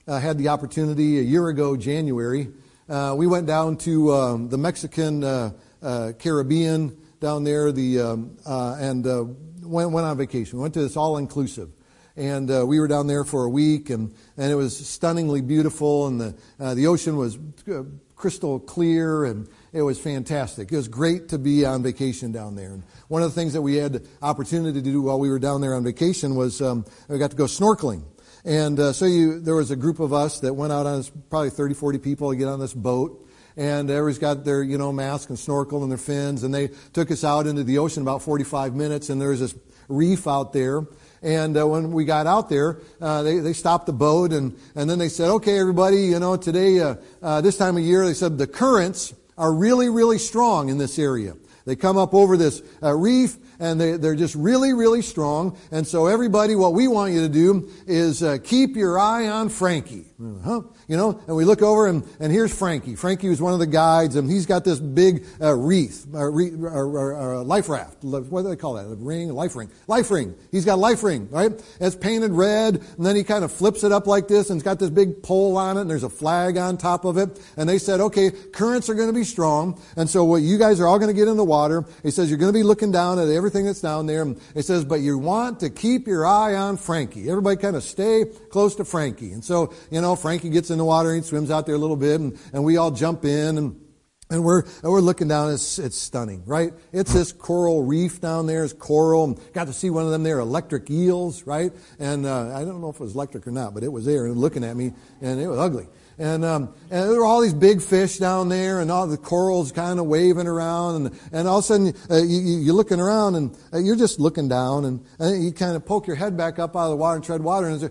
uh, 0.07 0.21
had 0.21 0.39
the 0.39 0.49
opportunity 0.49 1.19
a 1.19 1.23
year 1.23 1.49
ago, 1.49 1.77
January. 1.77 2.49
Uh, 2.89 3.15
we 3.17 3.27
went 3.27 3.47
down 3.47 3.77
to 3.79 4.13
um, 4.13 4.49
the 4.49 4.59
Mexican 4.59 5.25
uh, 5.25 5.51
uh 5.83 6.13
Caribbean 6.19 6.97
down 7.21 7.45
there, 7.45 7.73
the 7.73 8.01
um, 8.01 8.37
uh, 8.47 8.77
and 8.79 9.07
uh, 9.07 9.25
went, 9.69 9.91
went 9.91 10.07
on 10.07 10.17
vacation. 10.17 10.59
We 10.59 10.63
went 10.63 10.75
to 10.75 10.83
this 10.83 10.97
all 10.97 11.17
inclusive 11.17 11.71
and 12.17 12.51
uh, 12.51 12.65
we 12.67 12.81
were 12.81 12.89
down 12.89 13.07
there 13.07 13.25
for 13.25 13.45
a 13.45 13.49
week, 13.49 13.91
and, 13.91 14.15
and 14.37 14.51
it 14.51 14.55
was 14.55 14.77
stunningly 14.77 15.43
beautiful, 15.43 16.07
and 16.07 16.21
the 16.21 16.35
uh, 16.59 16.75
the 16.75 16.87
ocean 16.87 17.17
was 17.17 17.39
uh, 17.71 17.83
crystal 18.17 18.59
clear, 18.59 19.25
and 19.25 19.47
it 19.73 19.83
was 19.83 19.99
fantastic. 19.99 20.73
It 20.73 20.77
was 20.77 20.89
great 20.89 21.29
to 21.29 21.39
be 21.39 21.67
on 21.67 21.83
vacation 21.83 22.33
down 22.33 22.57
there. 22.57 22.73
And 22.73 22.83
one 23.09 23.23
of 23.23 23.33
the 23.33 23.39
things 23.39 23.53
that 23.53 23.63
we 23.63 23.77
had 23.77 24.07
opportunity 24.23 24.81
to 24.81 24.83
do 24.83 25.03
while 25.03 25.21
we 25.21 25.29
were 25.29 25.39
down 25.39 25.61
there 25.61 25.75
on 25.75 25.85
vacation 25.85 26.35
was 26.35 26.63
um, 26.63 26.87
we 27.09 27.19
got 27.19 27.31
to 27.31 27.37
go 27.37 27.45
snorkeling. 27.45 28.05
And 28.45 28.79
uh, 28.81 28.93
so 28.93 29.05
you, 29.05 29.41
there 29.41 29.57
was 29.57 29.71
a 29.71 29.77
group 29.77 30.01
of 30.01 30.13
us 30.13 30.41
that 30.41 30.55
went 30.55 30.73
out 30.73 30.87
on 30.87 30.99
this, 30.99 31.11
probably 31.31 31.51
30, 31.51 31.75
40 31.75 31.99
people 31.99 32.31
to 32.31 32.37
get 32.37 32.49
on 32.49 32.59
this 32.59 32.73
boat 32.73 33.26
and 33.57 33.91
everybody's 33.91 34.19
got 34.19 34.45
their, 34.45 34.63
you 34.63 34.79
know, 34.79 34.93
mask 34.93 35.31
and 35.31 35.39
snorkel 35.39 35.83
and 35.83 35.91
their 35.91 35.99
fins, 35.99 36.43
and 36.43 36.55
they 36.55 36.69
took 36.93 37.11
us 37.11 37.25
out 37.25 37.47
into 37.47 37.65
the 37.65 37.79
ocean 37.79 38.03
about 38.03 38.23
45 38.23 38.75
minutes, 38.75 39.09
and 39.09 39.21
there 39.21 39.31
was 39.31 39.41
this 39.41 39.55
reef 39.89 40.27
out 40.27 40.53
there. 40.53 40.87
And 41.23 41.57
uh, 41.59 41.67
when 41.67 41.93
we 41.93 42.05
got 42.05 42.27
out 42.27 42.49
there, 42.49 42.81
uh, 43.01 43.23
they, 43.23 43.39
they 43.39 43.53
stopped 43.53 43.87
the 43.87 43.93
boat, 43.93 44.33
and, 44.33 44.57
and 44.75 44.89
then 44.89 44.99
they 44.99 45.09
said, 45.09 45.31
okay, 45.31 45.59
everybody, 45.59 46.03
you 46.05 46.21
know, 46.21 46.37
today, 46.37 46.81
uh, 46.81 46.97
uh 47.23 47.41
this 47.41 47.57
time 47.57 47.77
of 47.77 47.83
year, 47.83 48.05
they 48.05 48.15
said 48.15 48.39
the 48.39 48.47
currents 48.47 49.15
are 49.39 49.53
really, 49.53 49.89
really 49.89 50.19
strong 50.19 50.69
in 50.69 50.79
this 50.79 50.99
area. 50.99 51.35
They 51.65 51.77
come 51.77 51.97
up 51.97 52.15
over 52.15 52.37
this 52.37 52.63
uh, 52.83 52.93
reef, 52.95 53.37
and 53.59 53.81
they, 53.81 53.97
they're 53.97 54.17
just 54.17 54.35
really, 54.35 54.73
really 54.73 55.03
strong. 55.03 55.57
And 55.71 55.87
so 55.87 56.07
everybody, 56.07 56.55
what 56.55 56.75
we 56.75 56.89
want 56.89 57.13
you 57.13 57.23
to 57.23 57.29
do 57.29 57.71
is 57.87 58.23
uh, 58.23 58.39
keep 58.43 58.77
your 58.77 58.99
eye 58.99 59.29
on 59.29 59.49
Frankie. 59.49 60.07
Huh? 60.19 60.63
You 60.89 60.97
know, 60.97 61.21
and 61.27 61.37
we 61.37 61.45
look 61.45 61.61
over 61.61 61.87
and, 61.87 62.03
and 62.21 62.33
here's 62.33 62.57
Frankie. 62.57 62.95
Frankie 62.95 63.29
was 63.29 63.43
one 63.43 63.53
of 63.53 63.59
the 63.59 63.67
guides 63.67 64.17
and 64.17 64.31
he's 64.31 64.47
got 64.47 64.65
this 64.65 64.81
big 64.81 65.27
uh, 65.43 65.53
wreath, 65.53 66.07
uh, 66.15 66.25
re, 66.25 66.53
uh, 66.53 67.43
life 67.43 67.69
raft. 67.69 68.03
What 68.03 68.43
do 68.43 68.49
they 68.49 68.57
call 68.57 68.75
that? 68.75 68.87
A 68.87 68.95
ring? 68.95 69.29
Life 69.29 69.57
ring. 69.57 69.71
Life 69.89 70.11
ring. 70.11 70.35
He's 70.51 70.65
got 70.65 70.79
life 70.79 71.03
ring, 71.03 71.29
right? 71.31 71.53
It's 71.81 71.95
painted 71.95 72.31
red 72.33 72.77
and 72.97 73.05
then 73.05 73.15
he 73.15 73.25
kind 73.25 73.45
of 73.45 73.53
flips 73.53 73.85
it 73.85 73.93
up 73.93 74.07
like 74.07 74.27
this 74.27 74.49
and 74.49 74.57
it's 74.59 74.65
got 74.65 74.79
this 74.79 74.89
big 74.89 75.23
pole 75.23 75.59
on 75.59 75.77
it 75.77 75.83
and 75.83 75.91
there's 75.91 76.03
a 76.03 76.09
flag 76.09 76.57
on 76.57 76.79
top 76.79 77.05
of 77.05 77.19
it. 77.19 77.39
And 77.59 77.69
they 77.69 77.79
said, 77.79 78.01
okay, 78.01 78.31
currents 78.31 78.89
are 78.89 78.95
going 78.95 79.09
to 79.09 79.15
be 79.15 79.25
strong. 79.25 79.79
And 79.97 80.09
so 80.09 80.25
what 80.25 80.41
you 80.41 80.57
guys 80.57 80.81
are 80.81 80.87
all 80.87 80.99
going 80.99 81.15
to 81.15 81.19
get 81.19 81.29
in 81.29 81.37
the 81.37 81.45
water. 81.45 81.85
He 82.03 82.11
says, 82.11 82.31
you're 82.31 82.39
going 82.39 82.53
to 82.53 82.59
be 82.59 82.63
looking 82.63 82.91
down 82.91 83.19
at 83.19 83.29
everything 83.47 83.67
that's 83.67 83.81
down 83.81 84.07
there. 84.07 84.23
And 84.23 84.41
he 84.55 84.63
says, 84.63 84.85
but 84.85 84.97
you 84.97 85.19
want 85.19 85.61
to 85.61 85.71
keep 85.71 86.09
your 86.09 86.27
eye 86.27 86.57
on 86.57 86.77
Frankie. 86.77 87.31
Everybody 87.31 87.57
kind 87.57 87.77
of 87.77 87.85
stay 87.85 88.25
close 88.51 88.75
to 88.77 88.85
Frankie. 88.85 89.31
And 89.31 89.45
so, 89.45 89.73
you 89.89 90.01
know, 90.01 90.17
Frankie 90.17 90.51
gets 90.51 90.71
in 90.71 90.79
the 90.79 90.85
water 90.85 91.13
and 91.13 91.25
swims 91.25 91.49
out 91.49 91.65
there 91.65 91.77
a 91.77 91.79
little 91.79 91.97
bit 91.97 92.21
and, 92.21 92.37
and 92.53 92.65
we 92.65 92.77
all 92.77 92.91
jump 92.91 93.25
in 93.25 93.57
and 93.57 93.81
and 94.29 94.43
we're, 94.43 94.63
and 94.63 94.91
we're 94.91 95.01
looking 95.01 95.29
down, 95.29 95.53
it's, 95.53 95.79
it's 95.79 95.97
stunning, 95.97 96.43
right? 96.47 96.73
It's 96.93 97.13
this 97.13 97.31
coral 97.31 97.85
reef 97.85 98.21
down 98.21 98.49
there, 98.49 98.65
it's 98.65 98.73
coral, 98.73 99.35
got 99.53 99.69
to 99.69 99.73
see 99.73 99.89
one 99.89 100.05
of 100.05 100.11
them 100.11 100.25
there, 100.25 100.41
electric 100.41 100.91
eels, 100.91 101.45
right? 101.47 101.71
And, 102.01 102.27
uh, 102.27 102.53
I 102.53 102.65
don't 102.65 102.81
know 102.81 102.89
if 102.89 102.97
it 102.97 103.03
was 103.03 103.15
electric 103.15 103.47
or 103.47 103.53
not, 103.53 103.73
but 103.73 103.85
it 103.85 103.93
was 103.93 104.05
there 104.05 104.27
and 104.27 104.37
looking 104.37 104.65
at 104.65 104.77
me, 104.77 104.95
and 105.21 105.41
it 105.41 105.47
was 105.47 105.61
ugly. 105.61 105.87
And, 106.19 106.45
um, 106.47 106.75
and 106.91 107.11
there 107.11 107.19
were 107.19 107.27
all 107.27 107.43
these 107.43 107.53
big 107.53 107.83
fish 107.83 108.17
down 108.17 108.49
there, 108.49 108.81
and 108.81 108.91
all 108.91 109.07
the 109.07 109.19
corals 109.19 109.71
kind 109.71 110.01
of 110.01 110.07
waving 110.07 110.47
around, 110.47 111.07
and, 111.07 111.21
and 111.31 111.49
all 111.49 111.59
of 111.59 111.65
a 111.65 111.67
sudden 111.67 111.95
uh, 112.11 112.17
you, 112.17 112.59
you're 112.59 112.75
looking 112.75 113.01
around, 113.01 113.35
and 113.35 113.57
uh, 113.73 113.79
you're 113.79 113.97
just 113.97 114.19
looking 114.19 114.49
down, 114.49 114.87
and, 114.87 115.05
and 115.19 115.45
you 115.45 115.53
kind 115.53 115.77
of 115.77 115.85
poke 115.85 116.07
your 116.07 116.17
head 116.17 116.35
back 116.37 116.59
up 116.59 116.75
out 116.75 116.85
of 116.85 116.91
the 116.91 116.97
water 116.97 117.17
and 117.17 117.25
tread 117.25 117.43
water, 117.43 117.67
and 117.67 117.81
say, 117.81 117.91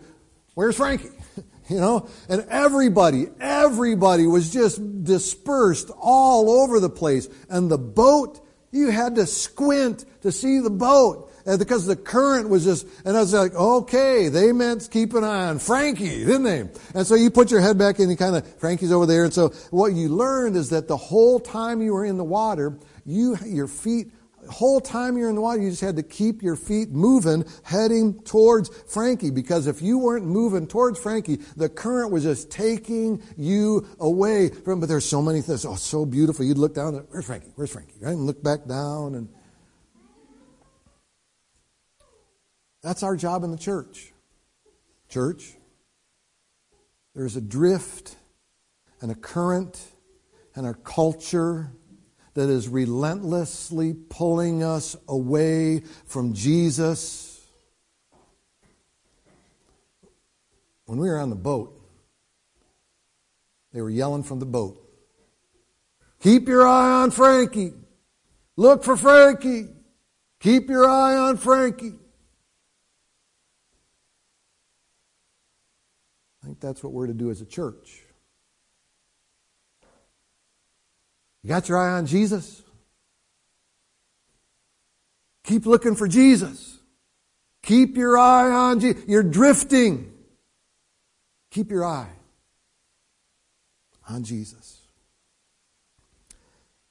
"Where's 0.56 0.76
Frankie?" 0.76 1.12
you 1.70 1.80
know? 1.80 2.08
And 2.30 2.46
everybody, 2.50 3.28
everybody 3.40 4.28
was 4.28 4.52
just 4.52 5.04
dispersed 5.04 5.90
all 6.00 6.50
over 6.50 6.80
the 6.80 6.90
place. 6.90 7.28
And 7.50 7.70
the 7.70 7.78
boat, 7.78 8.40
you 8.72 8.90
had 8.90 9.16
to 9.16 9.26
squint 9.26 10.06
to 10.22 10.32
see 10.32 10.60
the 10.60 10.70
boat. 10.70 11.32
And 11.46 11.60
because 11.60 11.86
the 11.86 11.96
current 11.96 12.50
was 12.50 12.64
just, 12.64 12.88
and 13.06 13.16
I 13.16 13.20
was 13.20 13.34
like, 13.34 13.54
okay, 13.54 14.30
they 14.30 14.52
meant 14.52 14.90
keep 14.92 15.14
an 15.14 15.24
eye 15.24 15.48
on 15.48 15.60
Frankie, 15.60 16.26
didn't 16.26 16.44
they? 16.44 16.70
And 16.96 17.06
so 17.06 17.16
you 17.16 17.30
put 17.30 17.52
your 17.52 17.62
head 17.62 17.78
back 17.78 18.00
in, 18.00 18.10
you 18.10 18.18
kind 18.18 18.36
of, 18.36 18.48
Frankie's 18.60 18.92
over 18.92 19.06
there. 19.06 19.24
And 19.26 19.34
so 19.34 19.50
what 19.70 19.94
you 19.94 20.10
learned 20.10 20.56
is 20.56 20.72
that 20.72 20.88
the 20.88 20.98
whole 20.98 21.40
time 21.40 21.82
you 21.82 21.94
were 21.94 22.06
in 22.06 22.18
the 22.18 22.24
water, 22.24 22.80
you, 23.06 23.38
your 23.46 23.68
feet 23.68 24.12
whole 24.50 24.80
time 24.80 25.18
you're 25.18 25.30
in 25.30 25.36
the 25.36 25.42
water, 25.42 25.62
you 25.62 25.70
just 25.70 25.82
had 25.82 25.96
to 25.96 26.04
keep 26.04 26.42
your 26.42 26.56
feet 26.56 26.92
moving, 26.92 27.46
heading 27.64 28.22
towards 28.22 28.70
Frankie. 28.88 29.32
Because 29.32 29.68
if 29.68 29.82
you 29.82 29.98
weren't 29.98 30.26
moving 30.26 30.68
towards 30.68 31.00
Frankie, 31.00 31.38
the 31.56 31.70
current 31.70 32.12
was 32.12 32.24
just 32.24 32.52
taking 32.52 33.22
you 33.38 33.88
away 34.00 34.50
from. 34.50 34.80
But 34.80 34.90
there's 34.90 35.06
so 35.06 35.22
many 35.22 35.42
things. 35.42 35.66
Oh, 35.66 35.76
so 35.76 36.06
beautiful. 36.06 36.46
You'd 36.46 36.58
look 36.58 36.76
down. 36.76 36.94
Where's 37.10 37.26
Frankie? 37.26 37.52
Where's 37.56 37.72
Frankie? 37.72 37.96
Right, 38.00 38.12
and 38.12 38.26
look 38.26 38.44
back 38.44 38.66
down, 38.66 39.16
and 39.16 39.30
that's 42.86 43.02
our 43.02 43.16
job 43.16 43.44
in 43.44 43.50
the 43.50 43.58
church. 43.58 44.14
Church. 45.10 45.56
There's 47.16 47.36
a 47.36 47.42
drift 47.42 48.16
and 49.02 49.10
a 49.10 49.16
current 49.16 49.82
and 50.54 50.68
a 50.68 50.76
culture 50.76 51.72
that 52.36 52.48
is 52.48 52.68
relentlessly 52.68 53.96
pulling 53.96 54.62
us 54.62 54.96
away 55.08 55.80
from 56.06 56.34
Jesus. 56.34 57.42
When 60.86 61.00
we 61.00 61.10
were 61.10 61.18
on 61.18 61.32
the 61.32 61.36
boat, 61.36 61.82
they 63.74 63.82
were 63.82 63.90
yelling 63.90 64.22
from 64.22 64.38
the 64.38 64.46
boat 64.46 64.80
Keep 66.22 66.48
your 66.48 66.68
eye 66.68 67.02
on 67.02 67.10
Frankie. 67.10 67.74
Look 68.56 68.84
for 68.84 68.96
Frankie. 68.96 69.70
Keep 70.40 70.70
your 70.70 70.88
eye 70.88 71.16
on 71.16 71.38
Frankie. 71.38 71.94
I 76.46 76.48
think 76.48 76.60
that's 76.60 76.84
what 76.84 76.94
we're 76.94 77.08
to 77.08 77.14
do 77.14 77.32
as 77.32 77.42
a 77.42 77.46
church. 77.46 78.04
You 81.42 81.48
got 81.48 81.68
your 81.68 81.80
eye 81.80 81.98
on 81.98 82.06
Jesus? 82.06 82.62
Keep 85.44 85.66
looking 85.66 85.96
for 85.96 86.08
Jesus. 86.08 86.78
Keep 87.64 87.98
your 87.98 88.20
eye 88.20 88.52
on 88.52 88.80
Jesus. 88.80 89.04
You're 89.08 89.24
drifting. 89.24 90.14
Keep 91.50 91.72
your 91.72 91.84
eye 91.84 92.12
on 94.08 94.24
Jesus. 94.24 94.84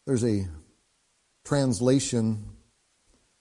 There's 0.04 0.24
a 0.24 0.48
translation 1.44 2.44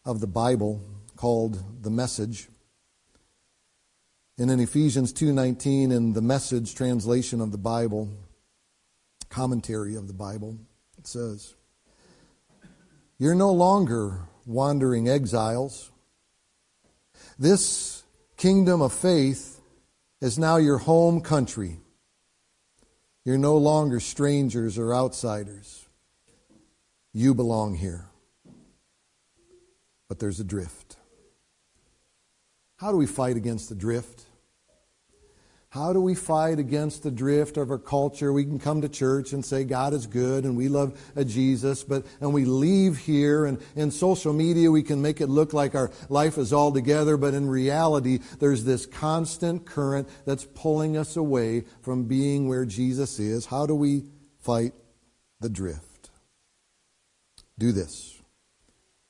of 0.05 0.19
the 0.19 0.27
Bible 0.27 0.79
called 1.15 1.81
the 1.81 1.89
Message. 1.89 2.49
And 4.37 4.49
in 4.49 4.59
Ephesians 4.59 5.13
2:19 5.13 5.91
in 5.91 6.13
the 6.13 6.21
Message 6.21 6.73
translation 6.73 7.39
of 7.39 7.51
the 7.51 7.57
Bible, 7.57 8.09
commentary 9.29 9.95
of 9.95 10.07
the 10.07 10.13
Bible, 10.13 10.57
it 10.97 11.05
says, 11.05 11.53
You're 13.19 13.35
no 13.35 13.51
longer 13.51 14.27
wandering 14.45 15.07
exiles. 15.07 15.91
This 17.37 18.03
kingdom 18.37 18.81
of 18.81 18.91
faith 18.91 19.61
is 20.19 20.39
now 20.39 20.57
your 20.57 20.79
home 20.79 21.21
country. 21.21 21.79
You're 23.25 23.37
no 23.37 23.57
longer 23.57 23.99
strangers 23.99 24.77
or 24.77 24.93
outsiders. 24.93 25.87
You 27.13 27.33
belong 27.35 27.75
here. 27.75 28.09
But 30.09 30.19
there's 30.19 30.39
a 30.39 30.43
drift. 30.43 30.82
How 32.83 32.91
do 32.91 32.97
we 32.97 33.05
fight 33.05 33.37
against 33.37 33.69
the 33.69 33.75
drift? 33.75 34.25
How 35.69 35.93
do 35.93 36.01
we 36.01 36.15
fight 36.15 36.59
against 36.59 37.01
the 37.01 37.11
drift 37.11 37.55
of 37.55 37.71
our 37.71 37.77
culture? 37.77 38.33
We 38.33 38.43
can 38.43 38.59
come 38.59 38.81
to 38.81 38.89
church 38.89 39.31
and 39.31 39.45
say 39.45 39.63
God 39.63 39.93
is 39.93 40.05
good 40.05 40.43
and 40.43 40.57
we 40.57 40.67
love 40.67 40.99
uh, 41.15 41.23
Jesus, 41.23 41.81
but 41.81 42.05
and 42.19 42.33
we 42.33 42.43
leave 42.43 42.97
here 42.97 43.45
and 43.45 43.57
in 43.77 43.89
social 43.89 44.33
media 44.33 44.69
we 44.69 44.83
can 44.83 45.01
make 45.01 45.21
it 45.21 45.27
look 45.27 45.53
like 45.53 45.75
our 45.75 45.91
life 46.09 46.37
is 46.37 46.51
all 46.51 46.73
together, 46.73 47.15
but 47.15 47.33
in 47.33 47.47
reality 47.47 48.19
there's 48.39 48.65
this 48.65 48.85
constant 48.85 49.65
current 49.65 50.09
that's 50.25 50.43
pulling 50.43 50.97
us 50.97 51.15
away 51.15 51.63
from 51.83 52.03
being 52.03 52.49
where 52.49 52.65
Jesus 52.65 53.17
is. 53.17 53.45
How 53.45 53.65
do 53.65 53.75
we 53.75 54.03
fight 54.39 54.73
the 55.39 55.47
drift? 55.47 56.09
Do 57.57 57.71
this. 57.71 58.12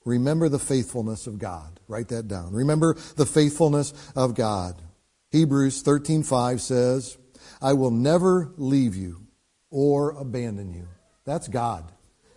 Remember 0.06 0.50
the 0.50 0.60
faithfulness 0.60 1.28
of 1.28 1.40
God. 1.40 1.80
Write 1.88 2.10
that 2.10 2.28
down. 2.28 2.54
Remember 2.54 2.96
the 3.16 3.26
faithfulness 3.26 3.94
of 4.16 4.36
God. 4.36 4.82
Hebrews 5.32 5.82
13:5 5.82 6.62
says, 6.62 7.18
"I 7.62 7.74
will 7.74 7.92
never 7.92 8.52
leave 8.58 8.96
you 8.96 9.28
or 9.70 10.12
abandon 10.12 10.74
you." 10.74 10.88
That's 11.26 11.48
God. 11.48 11.92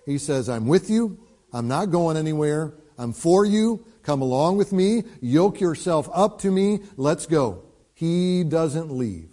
He 0.04 0.18
says, 0.18 0.48
"I'm 0.48 0.66
with 0.66 0.88
you. 0.88 1.18
I'm 1.52 1.68
not 1.68 1.90
going 1.90 2.16
anywhere. 2.16 2.74
I'm 2.98 3.12
for 3.12 3.44
you. 3.44 3.84
Come 4.02 4.22
along 4.22 4.56
with 4.56 4.72
me. 4.72 5.02
Yoke 5.20 5.60
yourself 5.60 6.08
up 6.12 6.38
to 6.40 6.50
me. 6.50 6.80
Let's 6.96 7.26
go. 7.26 7.62
He 7.92 8.44
doesn't 8.44 8.90
leave. 8.90 9.30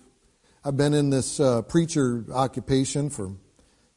I've 0.65 0.77
been 0.77 0.93
in 0.93 1.09
this 1.09 1.39
uh, 1.39 1.61
preacher 1.61 2.25
occupation 2.31 3.09
for 3.09 3.33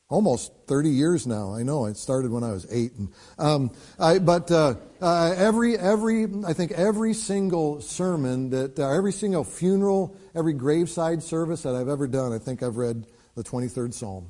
almost 0.08 0.52
30 0.66 0.90
years 0.90 1.26
now. 1.26 1.54
I 1.54 1.62
know 1.62 1.86
it 1.86 1.96
started 1.96 2.30
when 2.30 2.44
I 2.44 2.52
was 2.52 2.66
eight. 2.70 2.92
And, 2.94 3.12
um, 3.38 3.72
I, 3.98 4.18
but 4.18 4.50
uh, 4.50 4.74
uh, 5.00 5.34
every, 5.36 5.76
every, 5.76 6.26
I 6.46 6.52
think 6.52 6.72
every 6.72 7.12
single 7.12 7.80
sermon 7.80 8.50
that, 8.50 8.78
uh, 8.78 8.90
every 8.90 9.12
single 9.12 9.44
funeral, 9.44 10.16
every 10.34 10.52
graveside 10.52 11.22
service 11.22 11.62
that 11.62 11.74
I've 11.74 11.88
ever 11.88 12.06
done, 12.06 12.32
I 12.32 12.38
think 12.38 12.62
I've 12.62 12.76
read 12.76 13.06
the 13.34 13.42
23rd 13.42 13.94
Psalm. 13.94 14.28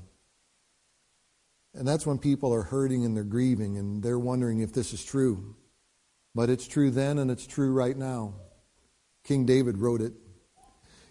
And 1.75 1.87
that's 1.87 2.07
when 2.07 2.19
people 2.19 2.55
are 2.55 2.63
hurting 2.63 3.05
and 3.05 3.15
they're 3.15 3.25
grieving 3.25 3.77
and 3.77 4.03
they're 4.03 4.19
wondering 4.19 4.61
if 4.61 4.73
this 4.73 4.95
is 4.95 5.05
true. 5.05 5.57
But 6.35 6.49
it's 6.49 6.67
true 6.67 6.91
then 6.91 7.19
and 7.19 7.31
it's 7.31 7.47
true 7.47 7.73
right 7.73 7.97
now. 7.97 8.35
King 9.25 9.45
David 9.45 9.77
wrote 9.77 10.01
it. 10.01 10.15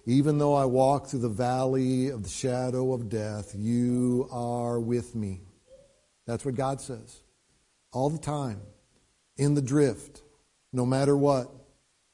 Even 0.05 0.37
though 0.37 0.53
I 0.53 0.65
walk 0.65 1.07
through 1.07 1.21
the 1.21 1.29
valley 1.29 2.09
of 2.09 2.23
the 2.23 2.29
shadow 2.29 2.93
of 2.93 3.09
death, 3.09 3.53
you 3.57 4.27
are 4.31 4.79
with 4.79 5.15
me. 5.15 5.41
That's 6.27 6.45
what 6.45 6.55
God 6.55 6.79
says. 6.79 7.21
All 7.91 8.09
the 8.09 8.19
time. 8.19 8.61
In 9.37 9.55
the 9.55 9.61
drift. 9.61 10.21
No 10.71 10.85
matter 10.85 11.17
what. 11.17 11.51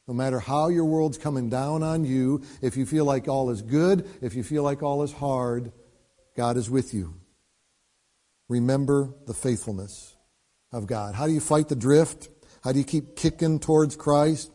No 0.08 0.14
matter 0.14 0.40
how 0.40 0.70
your 0.70 0.86
world's 0.86 1.18
coming 1.18 1.50
down 1.50 1.84
on 1.84 2.06
you, 2.06 2.44
if 2.62 2.78
you 2.78 2.86
feel 2.86 3.06
like 3.06 3.28
all 3.28 3.50
is 3.50 3.62
good, 3.62 4.08
if 4.22 4.36
you 4.36 4.44
feel 4.44 4.64
like 4.64 4.82
all 4.82 5.04
is 5.04 5.12
hard, 5.12 5.72
God 6.36 6.58
is 6.58 6.70
with 6.70 6.94
you. 6.94 7.16
Remember 8.48 9.14
the 9.28 9.34
faithfulness 9.34 10.16
of 10.72 10.88
God. 10.88 11.16
How 11.16 11.28
do 11.28 11.34
you 11.34 11.40
fight 11.40 11.68
the 11.68 11.76
drift? 11.76 12.30
How 12.64 12.72
do 12.72 12.80
you 12.80 12.86
keep 12.86 13.16
kicking 13.16 13.60
towards 13.60 13.96
Christ? 13.96 14.52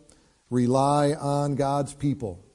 Rely 0.51 1.13
on 1.13 1.55
God's 1.55 1.95
people. 1.95 2.46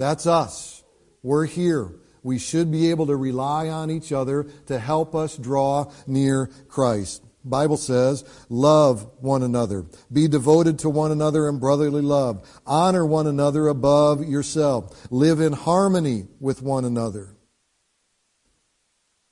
That's 0.00 0.26
us. 0.26 0.82
We're 1.22 1.44
here. 1.44 1.92
We 2.22 2.38
should 2.38 2.72
be 2.72 2.88
able 2.88 3.08
to 3.08 3.16
rely 3.16 3.68
on 3.68 3.90
each 3.90 4.12
other 4.12 4.44
to 4.64 4.78
help 4.78 5.14
us 5.14 5.36
draw 5.36 5.92
near 6.06 6.46
Christ. 6.68 7.22
Bible 7.44 7.76
says, 7.76 8.24
love 8.48 9.10
one 9.20 9.42
another. 9.42 9.84
Be 10.10 10.26
devoted 10.26 10.78
to 10.80 10.88
one 10.88 11.12
another 11.12 11.46
in 11.50 11.58
brotherly 11.58 12.00
love. 12.00 12.48
Honor 12.66 13.04
one 13.04 13.26
another 13.26 13.68
above 13.68 14.24
yourself. 14.24 15.06
Live 15.10 15.38
in 15.38 15.52
harmony 15.52 16.28
with 16.40 16.62
one 16.62 16.86
another. 16.86 17.36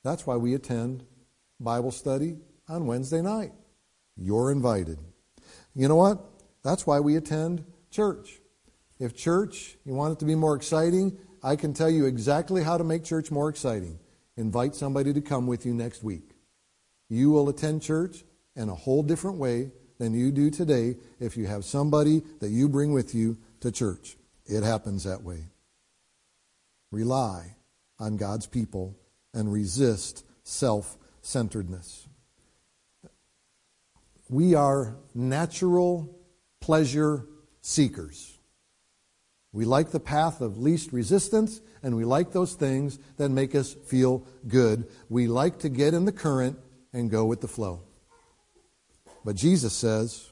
That's 0.04 0.26
why 0.26 0.36
we 0.36 0.52
attend 0.52 1.02
Bible 1.58 1.92
study 1.92 2.36
on 2.68 2.86
Wednesday 2.86 3.22
night. 3.22 3.52
You're 4.18 4.52
invited. 4.52 4.98
You 5.74 5.88
know 5.88 5.96
what? 5.96 6.22
That's 6.62 6.86
why 6.86 7.00
we 7.00 7.16
attend 7.16 7.64
church. 7.90 8.37
If 8.98 9.16
church, 9.16 9.76
you 9.84 9.94
want 9.94 10.14
it 10.14 10.18
to 10.20 10.24
be 10.24 10.34
more 10.34 10.56
exciting, 10.56 11.18
I 11.42 11.56
can 11.56 11.72
tell 11.72 11.90
you 11.90 12.06
exactly 12.06 12.62
how 12.62 12.76
to 12.78 12.84
make 12.84 13.04
church 13.04 13.30
more 13.30 13.48
exciting. 13.48 13.98
Invite 14.36 14.74
somebody 14.74 15.12
to 15.12 15.20
come 15.20 15.46
with 15.46 15.64
you 15.64 15.74
next 15.74 16.02
week. 16.02 16.30
You 17.08 17.30
will 17.30 17.48
attend 17.48 17.82
church 17.82 18.24
in 18.56 18.68
a 18.68 18.74
whole 18.74 19.02
different 19.02 19.38
way 19.38 19.70
than 19.98 20.14
you 20.14 20.30
do 20.30 20.50
today 20.50 20.96
if 21.20 21.36
you 21.36 21.46
have 21.46 21.64
somebody 21.64 22.22
that 22.40 22.50
you 22.50 22.68
bring 22.68 22.92
with 22.92 23.14
you 23.14 23.36
to 23.60 23.72
church. 23.72 24.16
It 24.46 24.62
happens 24.62 25.04
that 25.04 25.22
way. 25.22 25.44
Rely 26.90 27.56
on 27.98 28.16
God's 28.16 28.46
people 28.46 28.96
and 29.34 29.52
resist 29.52 30.24
self 30.42 30.96
centeredness. 31.20 32.06
We 34.28 34.54
are 34.54 34.96
natural 35.14 36.16
pleasure 36.60 37.26
seekers. 37.60 38.37
We 39.58 39.64
like 39.64 39.90
the 39.90 39.98
path 39.98 40.40
of 40.40 40.56
least 40.56 40.92
resistance, 40.92 41.60
and 41.82 41.96
we 41.96 42.04
like 42.04 42.30
those 42.30 42.54
things 42.54 42.96
that 43.16 43.28
make 43.30 43.56
us 43.56 43.74
feel 43.74 44.24
good. 44.46 44.86
We 45.08 45.26
like 45.26 45.58
to 45.58 45.68
get 45.68 45.94
in 45.94 46.04
the 46.04 46.12
current 46.12 46.60
and 46.92 47.10
go 47.10 47.24
with 47.24 47.40
the 47.40 47.48
flow. 47.48 47.80
But 49.24 49.34
Jesus 49.34 49.72
says, 49.72 50.30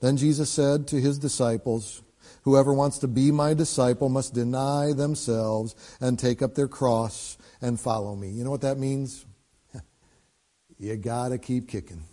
Then 0.00 0.16
Jesus 0.16 0.48
said 0.48 0.86
to 0.86 1.00
his 1.00 1.18
disciples, 1.18 2.02
Whoever 2.42 2.72
wants 2.72 2.98
to 2.98 3.08
be 3.08 3.32
my 3.32 3.52
disciple 3.52 4.08
must 4.08 4.32
deny 4.32 4.92
themselves 4.92 5.74
and 6.00 6.16
take 6.16 6.40
up 6.40 6.54
their 6.54 6.68
cross 6.68 7.36
and 7.60 7.80
follow 7.80 8.14
me. 8.14 8.28
You 8.28 8.44
know 8.44 8.52
what 8.52 8.60
that 8.60 8.78
means? 8.78 9.26
you 10.78 10.94
got 10.98 11.30
to 11.30 11.38
keep 11.38 11.66
kicking. 11.66 12.04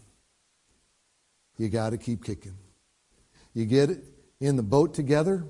You 1.60 1.69
got 1.69 1.91
to 1.91 1.99
keep 1.99 2.25
kicking. 2.25 2.58
You 3.53 3.67
get 3.67 3.91
in 4.39 4.56
the 4.56 4.63
boat 4.63 4.93
together 4.93 5.45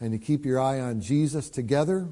and 0.00 0.12
you 0.12 0.18
keep 0.18 0.44
your 0.44 0.60
eye 0.60 0.80
on 0.80 1.00
Jesus 1.00 1.48
together. 1.50 2.08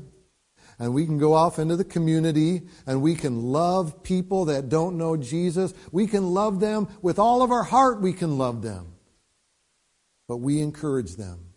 And 0.79 0.93
we 0.93 1.07
can 1.07 1.19
go 1.19 1.35
off 1.35 1.59
into 1.59 1.77
the 1.77 1.85
community 1.85 2.63
and 2.87 3.01
we 3.01 3.15
can 3.15 3.53
love 3.53 4.03
people 4.03 4.47
that 4.47 4.69
don't 4.69 4.99
know 4.99 5.17
Jesus. 5.17 5.73
We 5.93 6.07
can 6.07 6.35
love 6.35 6.59
them 6.59 6.89
with 7.01 7.19
all 7.19 7.43
of 7.43 7.53
our 7.53 7.63
heart, 7.63 8.01
we 8.01 8.13
can 8.13 8.39
love 8.39 8.63
them. 8.63 8.95
But 10.27 10.39
we 10.39 10.61
encourage 10.61 11.17
them 11.17 11.51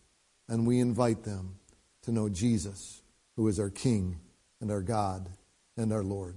and 0.47 0.67
we 0.67 0.79
invite 0.79 1.23
them 1.23 1.55
to 2.03 2.11
know 2.11 2.29
Jesus, 2.29 3.01
who 3.35 3.47
is 3.47 3.59
our 3.59 3.69
King 3.69 4.19
and 4.61 4.69
our 4.69 4.81
God 4.81 5.29
and 5.77 5.91
our 5.91 6.03
Lord. 6.03 6.35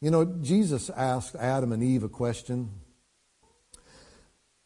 You 0.00 0.10
know, 0.10 0.24
Jesus 0.24 0.90
asked 0.90 1.34
Adam 1.34 1.72
and 1.72 1.82
Eve 1.82 2.04
a 2.04 2.08
question. 2.08 2.70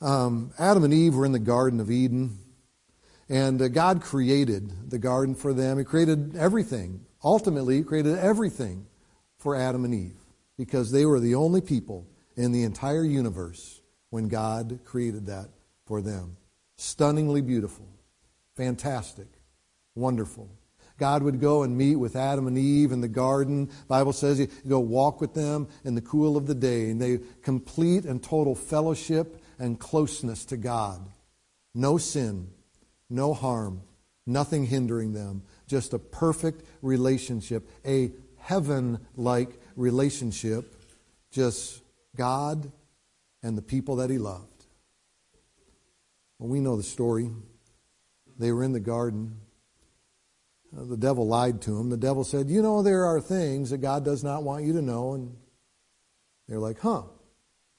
Um, 0.01 0.53
Adam 0.59 0.85
and 0.85 0.95
Eve 0.95 1.15
were 1.15 1.27
in 1.27 1.33
the 1.33 1.39
Garden 1.39 1.79
of 1.79 1.91
Eden, 1.91 2.39
and 3.29 3.61
uh, 3.61 3.69
God 3.69 4.01
created 4.01 4.91
the 4.91 4.99
garden 4.99 5.35
for 5.35 5.53
them. 5.53 5.79
He 5.79 5.85
created 5.85 6.37
everything. 6.37 7.05
Ultimately, 7.23 7.77
He 7.79 7.83
created 7.83 8.19
everything 8.19 8.87
for 9.39 9.55
Adam 9.55 9.85
and 9.85 9.95
Eve 9.95 10.17
because 10.57 10.91
they 10.91 11.05
were 11.05 11.21
the 11.21 11.35
only 11.35 11.61
people 11.61 12.07
in 12.37 12.53
the 12.53 12.63
entire 12.63 13.05
universe 13.05 13.83
when 14.09 14.29
God 14.29 14.81
created 14.85 15.27
that 15.27 15.49
for 15.87 16.01
them. 16.01 16.37
Stunningly 16.77 17.43
beautiful, 17.43 17.87
fantastic, 18.57 19.27
wonderful. 19.95 20.49
God 20.99 21.23
would 21.23 21.41
go 21.41 21.63
and 21.63 21.77
meet 21.77 21.97
with 21.97 22.15
Adam 22.15 22.47
and 22.47 22.59
Eve 22.59 22.93
in 22.93 23.01
the 23.01 23.09
garden. 23.09 23.71
Bible 23.89 24.13
says 24.13 24.39
you 24.39 24.49
go 24.69 24.81
walk 24.81 25.21
with 25.21 25.35
them 25.35 25.69
in 25.85 25.95
the 25.95 26.03
cool 26.03 26.37
of 26.37 26.47
the 26.47 26.55
day, 26.55 26.91
and 26.91 27.01
they 27.01 27.21
complete 27.43 28.05
and 28.05 28.23
total 28.23 28.55
fellowship 28.55 29.40
and 29.61 29.79
closeness 29.79 30.47
to 30.47 30.57
God. 30.57 31.07
No 31.75 31.99
sin, 31.99 32.49
no 33.09 33.35
harm, 33.35 33.83
nothing 34.27 34.65
hindering 34.67 35.13
them. 35.13 35.43
Just 35.69 35.93
a 35.93 35.99
perfect 35.99 36.65
relationship, 36.83 37.69
a 37.87 38.11
heaven 38.39 39.07
like 39.17 39.61
relationship. 39.77 40.75
Just 41.31 41.83
God 42.17 42.73
and 43.43 43.57
the 43.57 43.63
people 43.63 43.97
that 43.97 44.11
He 44.11 44.19
loved. 44.19 44.65
Well, 46.39 46.49
we 46.49 46.59
know 46.59 46.77
the 46.77 46.83
story. 46.83 47.31
They 48.39 48.51
were 48.51 48.65
in 48.65 48.73
the 48.73 48.81
garden. 48.81 49.37
Uh, 50.77 50.85
the 50.85 50.97
devil 50.97 51.27
lied 51.27 51.61
to 51.63 51.73
them. 51.73 51.91
The 51.91 51.97
devil 51.97 52.25
said, 52.25 52.49
You 52.49 52.63
know, 52.63 52.83
there 52.83 53.05
are 53.05 53.21
things 53.21 53.71
that 53.71 53.79
God 53.79 54.05
does 54.05 54.25
not 54.25 54.43
want 54.43 54.65
you 54.65 54.73
to 54.73 54.83
know. 54.83 55.13
And 55.13 55.37
they're 56.49 56.59
like, 56.59 56.81
Huh. 56.81 57.03